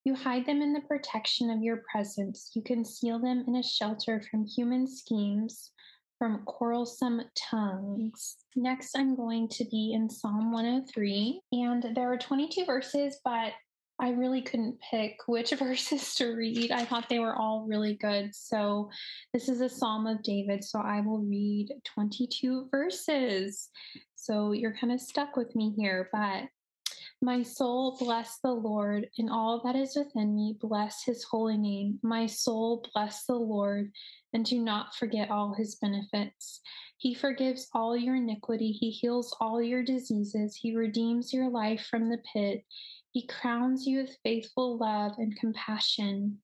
You 0.05 0.15
hide 0.15 0.47
them 0.47 0.63
in 0.63 0.73
the 0.73 0.81
protection 0.81 1.51
of 1.51 1.63
your 1.63 1.83
presence. 1.91 2.51
You 2.55 2.63
conceal 2.63 3.21
them 3.21 3.45
in 3.47 3.57
a 3.57 3.63
shelter 3.63 4.21
from 4.31 4.45
human 4.45 4.89
schemes, 4.89 5.71
from 6.19 6.43
quarrelsome 6.45 7.23
tongues. 7.37 8.37
Next, 8.57 8.97
I'm 8.97 9.15
going 9.15 9.49
to 9.51 9.65
be 9.71 9.93
in 9.93 10.11
Psalm 10.11 10.53
103, 10.53 11.41
and 11.53 11.87
there 11.95 12.13
are 12.13 12.19
22 12.19 12.65
verses, 12.65 13.21
but 13.25 13.53
I 14.01 14.11
really 14.11 14.43
couldn't 14.43 14.81
pick 14.91 15.17
which 15.27 15.51
verses 15.59 16.17
to 16.17 16.35
read. 16.35 16.73
I 16.73 16.85
thought 16.85 17.09
they 17.09 17.21
were 17.21 17.37
all 17.37 17.65
really 17.69 17.95
good. 17.95 18.35
So, 18.35 18.91
this 19.33 19.49
is 19.49 19.61
a 19.61 19.69
Psalm 19.69 20.09
of 20.09 20.23
David. 20.25 20.65
So, 20.65 20.81
I 20.81 21.01
will 21.01 21.21
read 21.21 21.69
22 21.95 22.69
verses. 22.73 23.69
So, 24.17 24.51
you're 24.51 24.77
kind 24.77 24.93
of 24.93 25.01
stuck 25.01 25.37
with 25.37 25.55
me 25.55 25.73
here, 25.77 26.09
but 26.13 26.45
my 27.23 27.43
soul, 27.43 27.97
bless 27.99 28.39
the 28.43 28.53
Lord, 28.53 29.09
and 29.17 29.31
all 29.31 29.63
that 29.65 29.77
is 29.77 29.97
within 29.97 30.35
me, 30.35 30.57
bless 30.61 31.05
his 31.05 31.23
holy 31.23 31.57
name. 31.57 32.01
My 32.03 32.27
soul, 32.27 32.85
bless 32.93 33.25
the 33.25 33.37
Lord, 33.37 33.93
and 34.33 34.45
do 34.45 34.59
not 34.59 34.97
forget 34.97 35.31
all 35.31 35.55
his 35.55 35.77
benefits. 35.77 36.61
He 36.99 37.15
forgives 37.15 37.69
all 37.75 37.97
your 37.97 38.17
iniquity, 38.17 38.73
he 38.73 38.91
heals 38.91 39.37
all 39.41 39.63
your 39.63 39.85
diseases, 39.85 40.57
he 40.57 40.75
redeems 40.75 41.33
your 41.33 41.49
life 41.49 41.87
from 41.89 42.11
the 42.11 42.19
pit, 42.33 42.65
he 43.13 43.27
crowns 43.27 43.87
you 43.87 44.01
with 44.01 44.19
faithful 44.25 44.77
love 44.79 45.13
and 45.19 45.37
compassion. 45.37 46.39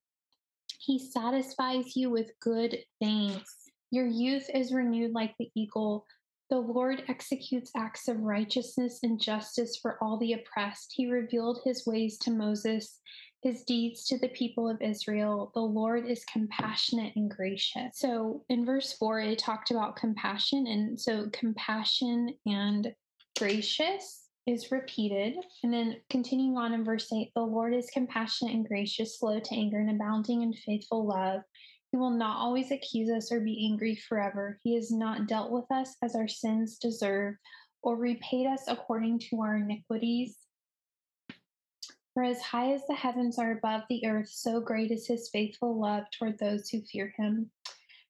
He 0.79 0.97
satisfies 0.97 1.95
you 1.95 2.09
with 2.09 2.31
good 2.39 2.77
things. 2.99 3.43
Your 3.91 4.05
youth 4.05 4.49
is 4.53 4.71
renewed 4.71 5.11
like 5.11 5.35
the 5.37 5.49
eagle. 5.55 6.05
The 6.49 6.57
Lord 6.57 7.03
executes 7.07 7.71
acts 7.75 8.07
of 8.07 8.21
righteousness 8.21 8.99
and 9.03 9.21
justice 9.21 9.77
for 9.77 10.03
all 10.03 10.17
the 10.17 10.33
oppressed. 10.33 10.93
He 10.95 11.05
revealed 11.05 11.61
his 11.63 11.85
ways 11.85 12.17
to 12.19 12.31
Moses, 12.31 12.99
his 13.43 13.63
deeds 13.63 14.05
to 14.07 14.17
the 14.17 14.29
people 14.29 14.67
of 14.67 14.81
Israel. 14.81 15.51
The 15.53 15.61
Lord 15.61 16.07
is 16.07 16.25
compassionate 16.25 17.15
and 17.15 17.29
gracious. 17.29 17.99
So 17.99 18.43
in 18.49 18.65
verse 18.65 18.93
4, 18.93 19.19
it 19.19 19.39
talked 19.39 19.69
about 19.69 19.95
compassion. 19.95 20.65
And 20.65 20.99
so 20.99 21.29
compassion 21.31 22.33
and 22.47 22.93
gracious 23.37 24.29
is 24.47 24.71
repeated. 24.71 25.35
And 25.63 25.71
then 25.71 25.97
continuing 26.09 26.57
on 26.57 26.73
in 26.73 26.83
verse 26.83 27.13
8, 27.13 27.31
the 27.35 27.41
Lord 27.41 27.75
is 27.75 27.91
compassionate 27.91 28.55
and 28.55 28.67
gracious, 28.67 29.19
slow 29.19 29.39
to 29.39 29.55
anger, 29.55 29.79
and 29.79 29.91
abounding 29.91 30.41
in 30.41 30.53
faithful 30.53 31.05
love. 31.05 31.41
He 31.91 31.97
will 31.97 32.11
not 32.11 32.37
always 32.37 32.71
accuse 32.71 33.09
us 33.09 33.31
or 33.31 33.39
be 33.39 33.67
angry 33.71 33.95
forever. 33.95 34.59
He 34.63 34.75
has 34.75 34.91
not 34.91 35.27
dealt 35.27 35.51
with 35.51 35.71
us 35.71 35.95
as 36.03 36.15
our 36.15 36.27
sins 36.27 36.77
deserve 36.77 37.35
or 37.81 37.95
repaid 37.95 38.47
us 38.47 38.63
according 38.67 39.19
to 39.29 39.41
our 39.41 39.57
iniquities. 39.57 40.37
For 42.13 42.23
as 42.23 42.41
high 42.41 42.73
as 42.73 42.85
the 42.87 42.95
heavens 42.95 43.39
are 43.39 43.51
above 43.51 43.83
the 43.89 44.05
earth, 44.05 44.29
so 44.29 44.59
great 44.59 44.91
is 44.91 45.07
his 45.07 45.29
faithful 45.29 45.79
love 45.79 46.03
toward 46.11 46.37
those 46.37 46.69
who 46.69 46.81
fear 46.81 47.13
him. 47.17 47.49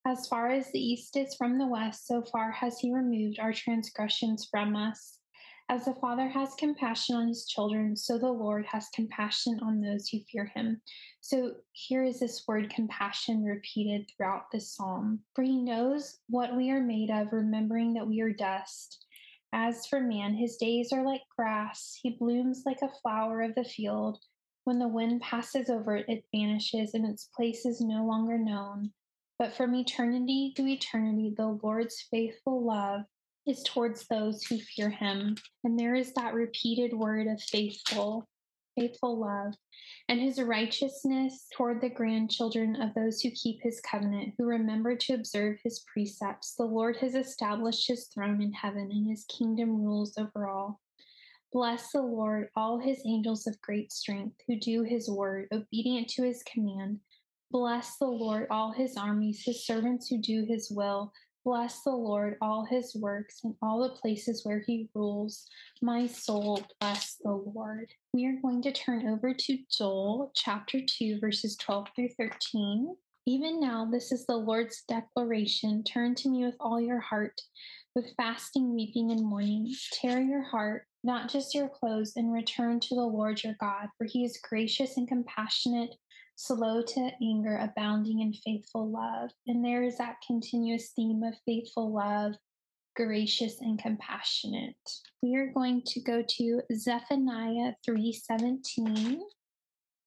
As 0.05 0.27
far 0.27 0.49
as 0.49 0.71
the 0.71 0.79
east 0.79 1.15
is 1.15 1.35
from 1.35 1.57
the 1.57 1.67
west, 1.67 2.07
so 2.07 2.23
far 2.23 2.51
has 2.51 2.79
he 2.79 2.91
removed 2.91 3.39
our 3.39 3.53
transgressions 3.53 4.47
from 4.49 4.75
us. 4.75 5.18
As 5.71 5.85
the 5.85 5.93
Father 5.93 6.27
has 6.27 6.55
compassion 6.55 7.15
on 7.15 7.27
his 7.27 7.45
children, 7.45 7.95
so 7.95 8.17
the 8.17 8.31
Lord 8.31 8.65
has 8.65 8.89
compassion 8.89 9.59
on 9.61 9.79
those 9.79 10.09
who 10.09 10.17
fear 10.21 10.51
him. 10.55 10.81
So 11.21 11.57
here 11.73 12.03
is 12.03 12.19
this 12.19 12.47
word 12.47 12.73
compassion 12.73 13.43
repeated 13.43 14.09
throughout 14.09 14.49
this 14.51 14.73
psalm. 14.73 15.19
For 15.35 15.43
he 15.43 15.61
knows 15.61 16.21
what 16.27 16.57
we 16.57 16.71
are 16.71 16.81
made 16.81 17.11
of, 17.11 17.31
remembering 17.31 17.93
that 17.93 18.07
we 18.07 18.19
are 18.19 18.33
dust. 18.33 19.05
As 19.53 19.85
for 19.85 20.01
man, 20.01 20.33
his 20.33 20.57
days 20.57 20.91
are 20.91 21.05
like 21.05 21.21
grass, 21.37 21.99
he 22.01 22.17
blooms 22.17 22.63
like 22.65 22.81
a 22.81 22.89
flower 23.03 23.43
of 23.43 23.53
the 23.53 23.63
field. 23.63 24.17
When 24.63 24.79
the 24.79 24.87
wind 24.87 25.21
passes 25.21 25.69
over 25.69 25.95
it, 25.95 26.09
it 26.09 26.25
vanishes, 26.35 26.95
and 26.95 27.05
its 27.05 27.29
place 27.35 27.67
is 27.67 27.79
no 27.79 28.05
longer 28.05 28.39
known. 28.39 28.91
But 29.37 29.55
from 29.55 29.75
eternity 29.75 30.51
to 30.55 30.65
eternity, 30.65 31.31
the 31.37 31.59
Lord's 31.61 32.07
faithful 32.09 32.65
love 32.65 33.01
is 33.47 33.63
towards 33.63 34.05
those 34.07 34.43
who 34.43 34.59
fear 34.59 34.89
him. 34.89 35.35
And 35.63 35.77
there 35.77 35.95
is 35.95 36.13
that 36.13 36.33
repeated 36.33 36.93
word 36.93 37.27
of 37.27 37.41
faithful, 37.41 38.27
faithful 38.77 39.19
love, 39.19 39.53
and 40.07 40.19
his 40.19 40.41
righteousness 40.41 41.47
toward 41.55 41.81
the 41.81 41.89
grandchildren 41.89 42.81
of 42.81 42.93
those 42.93 43.21
who 43.21 43.31
keep 43.31 43.61
his 43.61 43.81
covenant, 43.81 44.33
who 44.37 44.45
remember 44.45 44.95
to 44.95 45.13
observe 45.13 45.57
his 45.63 45.83
precepts. 45.91 46.55
The 46.55 46.63
Lord 46.63 46.97
has 46.97 47.15
established 47.15 47.87
his 47.87 48.07
throne 48.07 48.41
in 48.41 48.53
heaven, 48.53 48.89
and 48.91 49.09
his 49.09 49.25
kingdom 49.25 49.83
rules 49.83 50.17
over 50.17 50.47
all. 50.47 50.79
Bless 51.51 51.91
the 51.91 52.01
Lord, 52.01 52.49
all 52.55 52.77
his 52.77 53.01
angels 53.05 53.47
of 53.47 53.59
great 53.61 53.91
strength, 53.91 54.35
who 54.47 54.59
do 54.59 54.83
his 54.83 55.09
word, 55.09 55.47
obedient 55.51 56.07
to 56.09 56.23
his 56.23 56.43
command. 56.43 56.99
Bless 57.51 57.97
the 57.97 58.05
Lord, 58.05 58.45
all 58.51 58.71
his 58.71 58.95
armies, 58.95 59.43
his 59.43 59.65
servants 59.65 60.07
who 60.07 60.19
do 60.19 60.45
his 60.47 60.69
will. 60.69 61.11
Bless 61.45 61.83
the 61.83 61.91
Lord, 61.91 62.37
all 62.41 62.65
his 62.65 62.95
works, 62.95 63.41
and 63.43 63.55
all 63.61 63.81
the 63.81 63.95
places 63.95 64.45
where 64.45 64.61
he 64.65 64.89
rules. 64.93 65.47
My 65.81 66.05
soul, 66.05 66.61
bless 66.79 67.15
the 67.23 67.31
Lord. 67.31 67.87
We 68.13 68.25
are 68.27 68.41
going 68.41 68.61
to 68.63 68.73
turn 68.73 69.07
over 69.07 69.33
to 69.33 69.57
Joel 69.71 70.31
chapter 70.35 70.81
2, 70.85 71.19
verses 71.19 71.55
12 71.55 71.87
through 71.95 72.09
13. 72.17 72.95
Even 73.25 73.59
now, 73.59 73.85
this 73.89 74.11
is 74.11 74.25
the 74.25 74.35
Lord's 74.35 74.83
declaration 74.87 75.83
Turn 75.83 76.15
to 76.15 76.29
me 76.29 76.45
with 76.45 76.55
all 76.59 76.81
your 76.81 76.99
heart, 76.99 77.39
with 77.95 78.13
fasting, 78.17 78.73
weeping, 78.73 79.11
and 79.11 79.23
mourning. 79.23 79.73
Tear 79.93 80.19
your 80.19 80.43
heart, 80.43 80.87
not 81.03 81.29
just 81.29 81.55
your 81.55 81.69
clothes, 81.69 82.13
and 82.15 82.33
return 82.33 82.79
to 82.81 82.95
the 82.95 83.01
Lord 83.01 83.43
your 83.43 83.55
God, 83.59 83.87
for 83.97 84.05
he 84.05 84.25
is 84.25 84.41
gracious 84.43 84.97
and 84.97 85.07
compassionate 85.07 85.95
slow 86.39 86.81
to 86.81 87.11
anger, 87.21 87.57
abounding 87.57 88.21
in 88.21 88.31
faithful 88.31 88.89
love. 88.89 89.29
And 89.45 89.63
there 89.63 89.83
is 89.83 89.97
that 89.97 90.21
continuous 90.25 90.91
theme 90.95 91.21
of 91.21 91.35
faithful 91.45 91.93
love, 91.93 92.35
gracious 92.95 93.59
and 93.59 93.77
compassionate. 93.77 94.77
We 95.21 95.35
are 95.35 95.51
going 95.51 95.81
to 95.87 96.01
go 96.01 96.23
to 96.25 96.61
Zephaniah 96.73 97.73
3:17. 97.85 99.19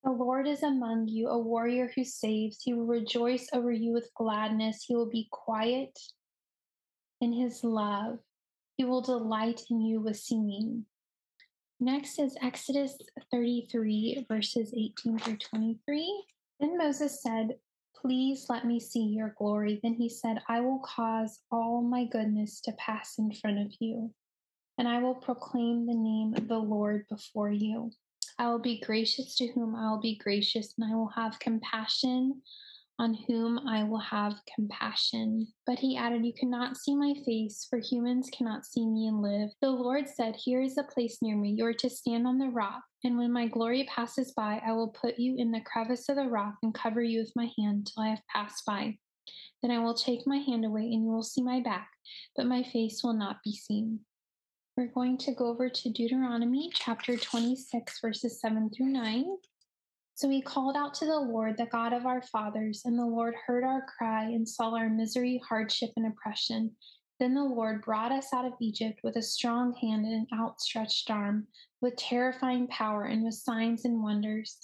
The 0.04 0.10
Lord 0.10 0.48
is 0.48 0.62
among 0.62 1.08
you, 1.08 1.28
a 1.28 1.38
warrior 1.38 1.92
who 1.94 2.02
saves. 2.02 2.62
He 2.62 2.72
will 2.72 2.86
rejoice 2.86 3.48
over 3.52 3.70
you 3.70 3.92
with 3.92 4.10
gladness. 4.14 4.84
He 4.84 4.96
will 4.96 5.10
be 5.10 5.28
quiet 5.30 5.96
in 7.20 7.34
his 7.34 7.62
love. 7.62 8.18
He 8.78 8.84
will 8.84 9.02
delight 9.02 9.60
in 9.70 9.82
you 9.82 10.00
with 10.00 10.16
singing. 10.16 10.86
Next 11.82 12.20
is 12.20 12.36
Exodus 12.40 12.96
33, 13.32 14.26
verses 14.28 14.72
18 14.72 15.18
through 15.18 15.36
23. 15.36 16.24
Then 16.60 16.78
Moses 16.78 17.20
said, 17.20 17.56
Please 18.00 18.46
let 18.48 18.64
me 18.64 18.78
see 18.78 19.02
your 19.02 19.34
glory. 19.36 19.80
Then 19.82 19.94
he 19.94 20.08
said, 20.08 20.38
I 20.48 20.60
will 20.60 20.78
cause 20.78 21.40
all 21.50 21.82
my 21.82 22.04
goodness 22.04 22.60
to 22.60 22.72
pass 22.78 23.18
in 23.18 23.32
front 23.32 23.58
of 23.58 23.72
you, 23.80 24.14
and 24.78 24.86
I 24.86 25.02
will 25.02 25.16
proclaim 25.16 25.84
the 25.84 25.96
name 25.96 26.34
of 26.36 26.46
the 26.46 26.56
Lord 26.56 27.04
before 27.08 27.50
you. 27.50 27.90
I 28.38 28.48
will 28.48 28.60
be 28.60 28.78
gracious 28.78 29.34
to 29.38 29.48
whom 29.48 29.74
I 29.74 29.90
will 29.90 30.00
be 30.00 30.14
gracious, 30.18 30.74
and 30.78 30.88
I 30.88 30.94
will 30.94 31.10
have 31.16 31.40
compassion 31.40 32.42
on 33.02 33.18
whom 33.26 33.58
I 33.66 33.82
will 33.82 33.98
have 33.98 34.40
compassion. 34.54 35.48
But 35.66 35.80
he 35.80 35.96
added, 35.96 36.24
You 36.24 36.32
cannot 36.32 36.76
see 36.76 36.94
my 36.94 37.14
face, 37.26 37.66
for 37.68 37.80
humans 37.80 38.30
cannot 38.32 38.64
see 38.64 38.86
me 38.86 39.08
and 39.08 39.20
live. 39.20 39.50
The 39.60 39.70
Lord 39.70 40.08
said, 40.08 40.36
Here 40.36 40.62
is 40.62 40.78
a 40.78 40.84
place 40.84 41.18
near 41.20 41.36
me. 41.36 41.50
You 41.58 41.66
are 41.66 41.74
to 41.74 41.90
stand 41.90 42.28
on 42.28 42.38
the 42.38 42.46
rock. 42.46 42.80
And 43.02 43.18
when 43.18 43.32
my 43.32 43.48
glory 43.48 43.88
passes 43.92 44.32
by, 44.36 44.62
I 44.64 44.70
will 44.70 44.88
put 44.88 45.18
you 45.18 45.34
in 45.36 45.50
the 45.50 45.62
crevice 45.62 46.08
of 46.08 46.14
the 46.14 46.28
rock 46.28 46.54
and 46.62 46.72
cover 46.72 47.02
you 47.02 47.18
with 47.18 47.32
my 47.34 47.50
hand 47.58 47.90
till 47.92 48.04
I 48.04 48.10
have 48.10 48.22
passed 48.32 48.64
by. 48.64 48.96
Then 49.62 49.72
I 49.72 49.80
will 49.80 49.94
take 49.94 50.24
my 50.24 50.38
hand 50.38 50.64
away, 50.64 50.82
and 50.82 51.04
you 51.04 51.10
will 51.10 51.24
see 51.24 51.42
my 51.42 51.60
back, 51.60 51.88
but 52.36 52.46
my 52.46 52.62
face 52.62 53.02
will 53.02 53.14
not 53.14 53.42
be 53.44 53.52
seen. 53.52 53.98
We're 54.76 54.86
going 54.86 55.18
to 55.18 55.34
go 55.34 55.48
over 55.48 55.68
to 55.68 55.90
Deuteronomy 55.90 56.70
chapter 56.72 57.16
26, 57.16 58.00
verses 58.00 58.40
7 58.40 58.70
through 58.70 58.90
9. 58.90 59.24
So 60.22 60.28
we 60.28 60.40
called 60.40 60.76
out 60.76 60.94
to 60.94 61.04
the 61.04 61.18
Lord, 61.18 61.56
the 61.56 61.66
God 61.66 61.92
of 61.92 62.06
our 62.06 62.22
fathers, 62.22 62.82
and 62.84 62.96
the 62.96 63.04
Lord 63.04 63.34
heard 63.44 63.64
our 63.64 63.84
cry 63.98 64.26
and 64.26 64.48
saw 64.48 64.72
our 64.72 64.88
misery, 64.88 65.42
hardship, 65.48 65.90
and 65.96 66.06
oppression. 66.06 66.70
Then 67.18 67.34
the 67.34 67.42
Lord 67.42 67.82
brought 67.82 68.12
us 68.12 68.28
out 68.32 68.44
of 68.44 68.52
Egypt 68.60 69.00
with 69.02 69.16
a 69.16 69.22
strong 69.22 69.74
hand 69.74 70.06
and 70.06 70.14
an 70.14 70.26
outstretched 70.32 71.10
arm, 71.10 71.48
with 71.80 71.96
terrifying 71.96 72.68
power 72.68 73.06
and 73.06 73.24
with 73.24 73.34
signs 73.34 73.84
and 73.84 74.00
wonders. 74.00 74.58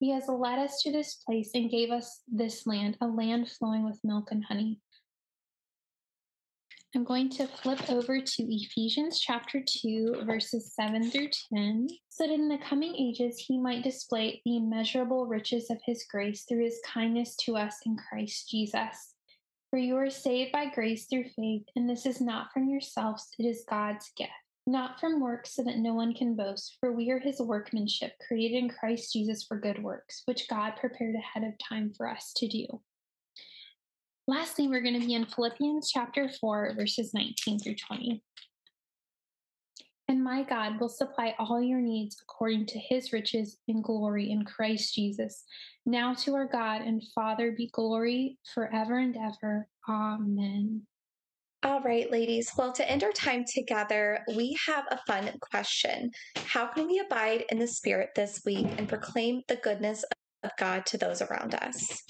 He 0.00 0.10
has 0.10 0.28
led 0.28 0.58
us 0.58 0.82
to 0.82 0.92
this 0.92 1.14
place 1.14 1.52
and 1.54 1.70
gave 1.70 1.90
us 1.90 2.20
this 2.28 2.66
land, 2.66 2.98
a 3.00 3.06
land 3.06 3.50
flowing 3.50 3.86
with 3.86 4.04
milk 4.04 4.28
and 4.30 4.44
honey. 4.44 4.80
I'm 6.92 7.04
going 7.04 7.30
to 7.30 7.46
flip 7.46 7.88
over 7.88 8.20
to 8.20 8.42
Ephesians 8.42 9.20
chapter 9.20 9.62
2, 9.64 10.24
verses 10.26 10.74
7 10.74 11.08
through 11.08 11.28
10, 11.54 11.86
so 12.08 12.26
that 12.26 12.32
in 12.32 12.48
the 12.48 12.58
coming 12.58 12.96
ages 12.96 13.38
he 13.38 13.60
might 13.60 13.84
display 13.84 14.42
the 14.44 14.56
immeasurable 14.56 15.26
riches 15.26 15.70
of 15.70 15.78
his 15.86 16.04
grace 16.10 16.42
through 16.48 16.64
his 16.64 16.80
kindness 16.84 17.36
to 17.44 17.56
us 17.56 17.76
in 17.86 17.96
Christ 17.96 18.50
Jesus. 18.50 19.14
For 19.70 19.78
you 19.78 19.94
are 19.98 20.10
saved 20.10 20.50
by 20.50 20.66
grace 20.66 21.06
through 21.06 21.28
faith, 21.36 21.62
and 21.76 21.88
this 21.88 22.06
is 22.06 22.20
not 22.20 22.52
from 22.52 22.68
yourselves, 22.68 23.28
it 23.38 23.44
is 23.46 23.64
God's 23.70 24.10
gift, 24.16 24.32
not 24.66 24.98
from 24.98 25.20
works, 25.20 25.54
so 25.54 25.62
that 25.62 25.78
no 25.78 25.94
one 25.94 26.12
can 26.12 26.34
boast. 26.34 26.76
For 26.80 26.90
we 26.90 27.12
are 27.12 27.20
his 27.20 27.38
workmanship, 27.40 28.14
created 28.26 28.56
in 28.56 28.68
Christ 28.68 29.12
Jesus 29.12 29.44
for 29.44 29.60
good 29.60 29.80
works, 29.80 30.22
which 30.24 30.48
God 30.48 30.72
prepared 30.74 31.14
ahead 31.14 31.44
of 31.44 31.54
time 31.68 31.92
for 31.96 32.08
us 32.08 32.32
to 32.38 32.48
do. 32.48 32.80
Lastly, 34.30 34.68
we're 34.68 34.80
going 34.80 34.94
to 34.94 35.04
be 35.04 35.14
in 35.14 35.26
Philippians 35.26 35.90
chapter 35.90 36.28
4, 36.28 36.74
verses 36.76 37.12
19 37.12 37.58
through 37.58 37.74
20. 37.74 38.22
And 40.06 40.22
my 40.22 40.44
God 40.44 40.78
will 40.78 40.88
supply 40.88 41.34
all 41.40 41.60
your 41.60 41.80
needs 41.80 42.16
according 42.22 42.66
to 42.66 42.78
his 42.78 43.12
riches 43.12 43.58
in 43.66 43.82
glory 43.82 44.30
in 44.30 44.44
Christ 44.44 44.94
Jesus. 44.94 45.42
Now 45.84 46.14
to 46.14 46.36
our 46.36 46.46
God 46.46 46.82
and 46.82 47.02
Father 47.12 47.50
be 47.50 47.70
glory 47.72 48.38
forever 48.54 49.00
and 49.00 49.16
ever. 49.16 49.66
Amen. 49.88 50.82
All 51.64 51.80
right, 51.80 52.08
ladies. 52.12 52.52
Well, 52.56 52.72
to 52.74 52.88
end 52.88 53.02
our 53.02 53.10
time 53.10 53.44
together, 53.52 54.20
we 54.36 54.56
have 54.64 54.84
a 54.92 55.00
fun 55.08 55.28
question. 55.40 56.12
How 56.36 56.68
can 56.68 56.86
we 56.86 57.00
abide 57.00 57.46
in 57.50 57.58
the 57.58 57.66
Spirit 57.66 58.10
this 58.14 58.42
week 58.46 58.68
and 58.78 58.88
proclaim 58.88 59.42
the 59.48 59.56
goodness 59.56 60.04
of 60.44 60.52
God 60.56 60.86
to 60.86 60.98
those 60.98 61.20
around 61.20 61.56
us? 61.56 62.04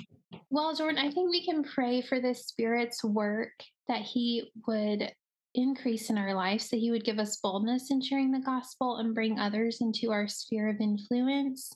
Well, 0.53 0.75
Jordan, 0.75 0.99
I 0.99 1.13
think 1.13 1.31
we 1.31 1.45
can 1.45 1.63
pray 1.63 2.03
for 2.03 2.21
the 2.21 2.35
Spirit's 2.35 3.05
work 3.05 3.53
that 3.87 4.03
He 4.03 4.51
would 4.67 5.13
increase 5.55 6.11
in 6.11 6.19
our 6.19 6.35
lives, 6.35 6.69
that 6.71 6.79
He 6.79 6.91
would 6.91 7.05
give 7.05 7.21
us 7.21 7.39
boldness 7.41 7.93
in 7.93 8.01
sharing 8.03 8.33
the 8.33 8.41
gospel 8.41 8.97
and 8.97 9.15
bring 9.15 9.39
others 9.39 9.79
into 9.81 10.11
our 10.11 10.27
sphere 10.27 10.69
of 10.69 10.81
influence 10.81 11.73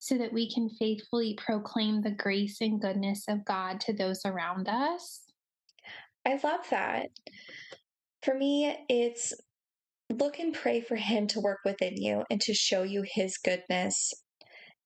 so 0.00 0.18
that 0.18 0.32
we 0.32 0.52
can 0.52 0.68
faithfully 0.70 1.34
proclaim 1.34 2.02
the 2.02 2.10
grace 2.10 2.60
and 2.60 2.80
goodness 2.80 3.24
of 3.28 3.44
God 3.44 3.80
to 3.82 3.92
those 3.92 4.20
around 4.24 4.68
us. 4.68 5.22
I 6.26 6.40
love 6.42 6.68
that. 6.70 7.10
For 8.22 8.34
me, 8.34 8.76
it's 8.88 9.34
look 10.10 10.40
and 10.40 10.52
pray 10.52 10.80
for 10.80 10.96
Him 10.96 11.28
to 11.28 11.40
work 11.40 11.60
within 11.64 11.96
you 11.96 12.24
and 12.28 12.40
to 12.40 12.54
show 12.54 12.82
you 12.82 13.04
His 13.06 13.38
goodness. 13.38 14.12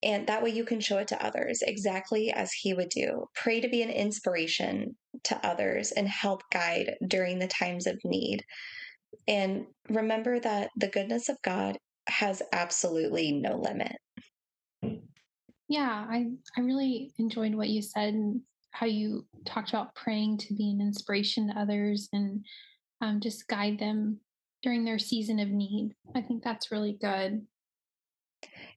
And 0.03 0.27
that 0.27 0.43
way 0.43 0.51
you 0.51 0.65
can 0.65 0.81
show 0.81 0.99
it 0.99 1.09
to 1.09 1.25
others 1.25 1.63
exactly 1.63 2.33
as 2.33 2.53
He 2.53 2.73
would 2.73 2.89
do. 2.89 3.27
Pray 3.35 3.61
to 3.61 3.69
be 3.69 3.83
an 3.83 3.91
inspiration 3.91 4.97
to 5.25 5.47
others 5.47 5.93
and 5.93 6.09
help 6.09 6.43
guide 6.51 6.95
during 7.07 7.39
the 7.39 7.49
times 7.49 7.87
of 7.87 7.99
need. 8.05 8.45
And 9.29 9.67
remember 9.89 10.41
that 10.41 10.71
the 10.77 10.89
goodness 10.89 11.29
of 11.29 11.37
God 11.43 11.77
has 12.09 12.43
absolutely 12.53 13.33
no 13.33 13.57
limit. 13.57 13.97
Yeah, 15.69 16.07
I, 16.09 16.27
I 16.57 16.61
really 16.63 17.13
enjoyed 17.19 17.55
what 17.55 17.69
you 17.69 17.83
said 17.83 18.15
and 18.15 18.41
how 18.73 18.87
you 18.87 19.27
talked 19.45 19.69
about 19.69 19.95
praying 19.95 20.39
to 20.39 20.55
be 20.55 20.71
an 20.71 20.81
inspiration 20.81 21.49
to 21.49 21.59
others 21.59 22.09
and 22.13 22.45
um, 23.01 23.21
just 23.21 23.47
guide 23.49 23.79
them 23.79 24.21
during 24.63 24.85
their 24.85 24.99
season 24.99 25.39
of 25.39 25.49
need. 25.49 25.95
I 26.15 26.23
think 26.23 26.43
that's 26.43 26.73
really 26.73 26.97
good. 27.01 27.43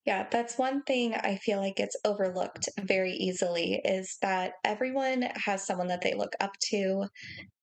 Yeah, 0.05 0.27
that's 0.29 0.57
one 0.57 0.83
thing 0.83 1.13
I 1.13 1.37
feel 1.37 1.59
like 1.59 1.77
gets 1.77 1.95
overlooked 2.03 2.67
very 2.81 3.13
easily 3.13 3.81
is 3.85 4.17
that 4.21 4.53
everyone 4.65 5.21
has 5.35 5.65
someone 5.65 5.87
that 5.87 6.01
they 6.01 6.13
look 6.13 6.33
up 6.41 6.51
to. 6.71 7.07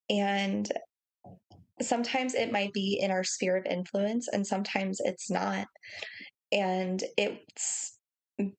And 0.09 0.71
sometimes 1.83 2.35
it 2.35 2.51
might 2.51 2.73
be 2.73 2.99
in 3.01 3.11
our 3.11 3.25
sphere 3.25 3.57
of 3.57 3.67
influence, 3.67 4.29
and 4.29 4.47
sometimes 4.47 5.01
it's 5.05 5.31
not. 5.31 5.67
And 6.51 7.03
it's 7.19 7.99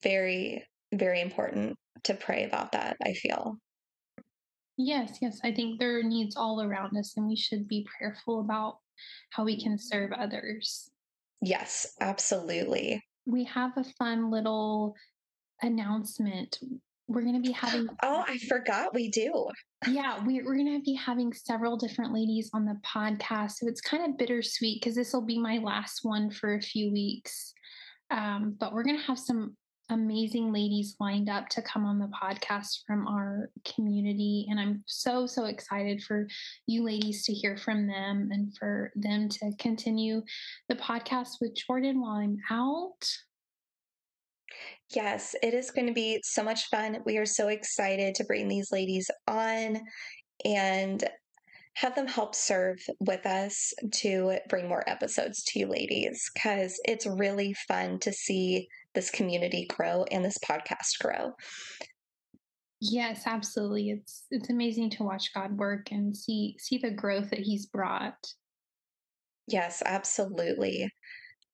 very, 0.03 0.63
very 0.93 1.21
important 1.21 1.77
to 2.03 2.13
pray 2.13 2.43
about 2.43 2.73
that, 2.73 2.97
I 3.03 3.13
feel. 3.13 3.57
Yes, 4.77 5.17
yes. 5.21 5.39
I 5.43 5.51
think 5.51 5.79
there 5.79 5.99
are 5.99 6.03
needs 6.03 6.35
all 6.35 6.61
around 6.61 6.95
us, 6.97 7.17
and 7.17 7.27
we 7.27 7.35
should 7.35 7.67
be 7.67 7.85
prayerful 7.97 8.39
about 8.41 8.77
how 9.31 9.43
we 9.43 9.61
can 9.61 9.77
serve 9.77 10.11
others. 10.11 10.89
Yes, 11.41 11.95
absolutely. 11.99 13.01
We 13.25 13.43
have 13.45 13.71
a 13.77 13.83
fun 13.83 14.31
little 14.31 14.95
announcement. 15.61 16.57
We're 17.07 17.21
going 17.21 17.41
to 17.41 17.47
be 17.47 17.51
having. 17.51 17.87
Oh, 18.03 18.23
I 18.27 18.37
forgot 18.49 18.93
we 18.93 19.09
do. 19.09 19.47
Yeah, 19.87 20.23
we, 20.25 20.41
we're 20.41 20.55
going 20.55 20.79
to 20.79 20.83
be 20.83 20.93
having 20.93 21.33
several 21.33 21.77
different 21.77 22.13
ladies 22.13 22.49
on 22.53 22.65
the 22.65 22.77
podcast. 22.85 23.53
So 23.53 23.67
it's 23.67 23.81
kind 23.81 24.05
of 24.05 24.17
bittersweet 24.17 24.81
because 24.81 24.95
this 24.95 25.13
will 25.13 25.25
be 25.25 25.39
my 25.39 25.57
last 25.57 25.99
one 26.03 26.29
for 26.29 26.55
a 26.55 26.61
few 26.61 26.91
weeks. 26.91 27.53
Um, 28.09 28.55
but 28.59 28.73
we're 28.73 28.83
going 28.83 28.99
to 28.99 29.05
have 29.05 29.19
some 29.19 29.55
amazing 29.91 30.53
ladies 30.53 30.95
lined 30.99 31.29
up 31.29 31.49
to 31.49 31.61
come 31.61 31.85
on 31.85 31.99
the 31.99 32.09
podcast 32.21 32.79
from 32.87 33.05
our 33.07 33.49
community. 33.75 34.47
And 34.49 34.59
I'm 34.59 34.83
so, 34.87 35.27
so 35.27 35.45
excited 35.45 36.01
for 36.01 36.27
you 36.65 36.83
ladies 36.83 37.25
to 37.25 37.33
hear 37.33 37.57
from 37.57 37.87
them 37.87 38.29
and 38.31 38.55
for 38.57 38.91
them 38.95 39.27
to 39.29 39.51
continue 39.59 40.21
the 40.69 40.75
podcast 40.75 41.41
with 41.41 41.55
Jordan 41.55 42.01
while 42.01 42.15
I'm 42.15 42.37
out. 42.49 43.05
Yes, 44.95 45.35
it 45.43 45.53
is 45.53 45.71
going 45.71 45.87
to 45.87 45.93
be 45.93 46.21
so 46.23 46.43
much 46.43 46.67
fun. 46.69 46.97
We 47.05 47.17
are 47.17 47.25
so 47.25 47.49
excited 47.49 48.15
to 48.15 48.23
bring 48.23 48.47
these 48.47 48.71
ladies 48.71 49.09
on 49.27 49.81
and 50.45 51.03
have 51.75 51.95
them 51.95 52.07
help 52.07 52.35
serve 52.35 52.79
with 52.99 53.25
us 53.25 53.73
to 53.91 54.37
bring 54.49 54.67
more 54.67 54.87
episodes 54.89 55.43
to 55.43 55.59
you 55.59 55.67
ladies 55.67 56.29
because 56.33 56.79
it's 56.83 57.05
really 57.05 57.53
fun 57.67 57.97
to 57.99 58.11
see 58.11 58.67
this 58.93 59.09
community 59.09 59.67
grow 59.69 60.05
and 60.11 60.23
this 60.23 60.37
podcast 60.37 60.99
grow. 60.99 61.33
Yes, 62.79 63.23
absolutely. 63.27 63.91
It's 63.91 64.25
it's 64.31 64.49
amazing 64.49 64.89
to 64.91 65.03
watch 65.03 65.33
God 65.33 65.57
work 65.57 65.91
and 65.91 66.17
see 66.17 66.55
see 66.59 66.77
the 66.79 66.91
growth 66.91 67.29
that 67.29 67.39
he's 67.39 67.67
brought. 67.67 68.17
Yes, 69.47 69.83
absolutely. 69.85 70.89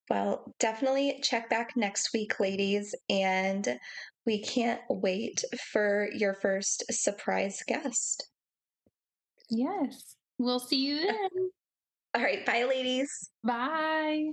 Well, 0.10 0.54
definitely 0.60 1.20
check 1.22 1.50
back 1.50 1.76
next 1.76 2.12
week, 2.14 2.40
ladies, 2.40 2.96
and 3.10 3.78
we 4.26 4.42
can't 4.42 4.82
wait 4.90 5.44
for 5.72 6.08
your 6.14 6.34
first 6.34 6.86
surprise 6.92 7.62
guest. 7.68 8.30
Yes. 9.50 10.16
We'll 10.38 10.60
see 10.60 10.86
you 10.86 11.02
then. 11.08 11.50
All 12.14 12.22
right. 12.22 12.46
Bye, 12.46 12.64
ladies. 12.64 13.30
Bye. 13.44 14.32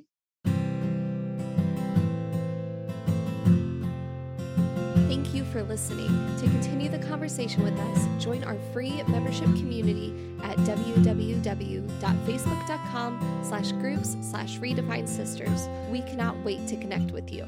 For 5.54 5.62
listening. 5.62 6.08
To 6.38 6.46
continue 6.46 6.88
the 6.88 6.98
conversation 6.98 7.62
with 7.62 7.78
us, 7.78 8.08
join 8.20 8.42
our 8.42 8.56
free 8.72 9.00
membership 9.04 9.46
community 9.54 10.12
at 10.42 10.56
www.facebook.com 10.58 13.40
slash 13.44 13.70
groups 13.70 14.16
slash 14.20 14.58
redefined 14.58 15.08
sisters. 15.08 15.68
We 15.92 16.00
cannot 16.00 16.36
wait 16.44 16.66
to 16.66 16.76
connect 16.76 17.12
with 17.12 17.32
you. 17.32 17.46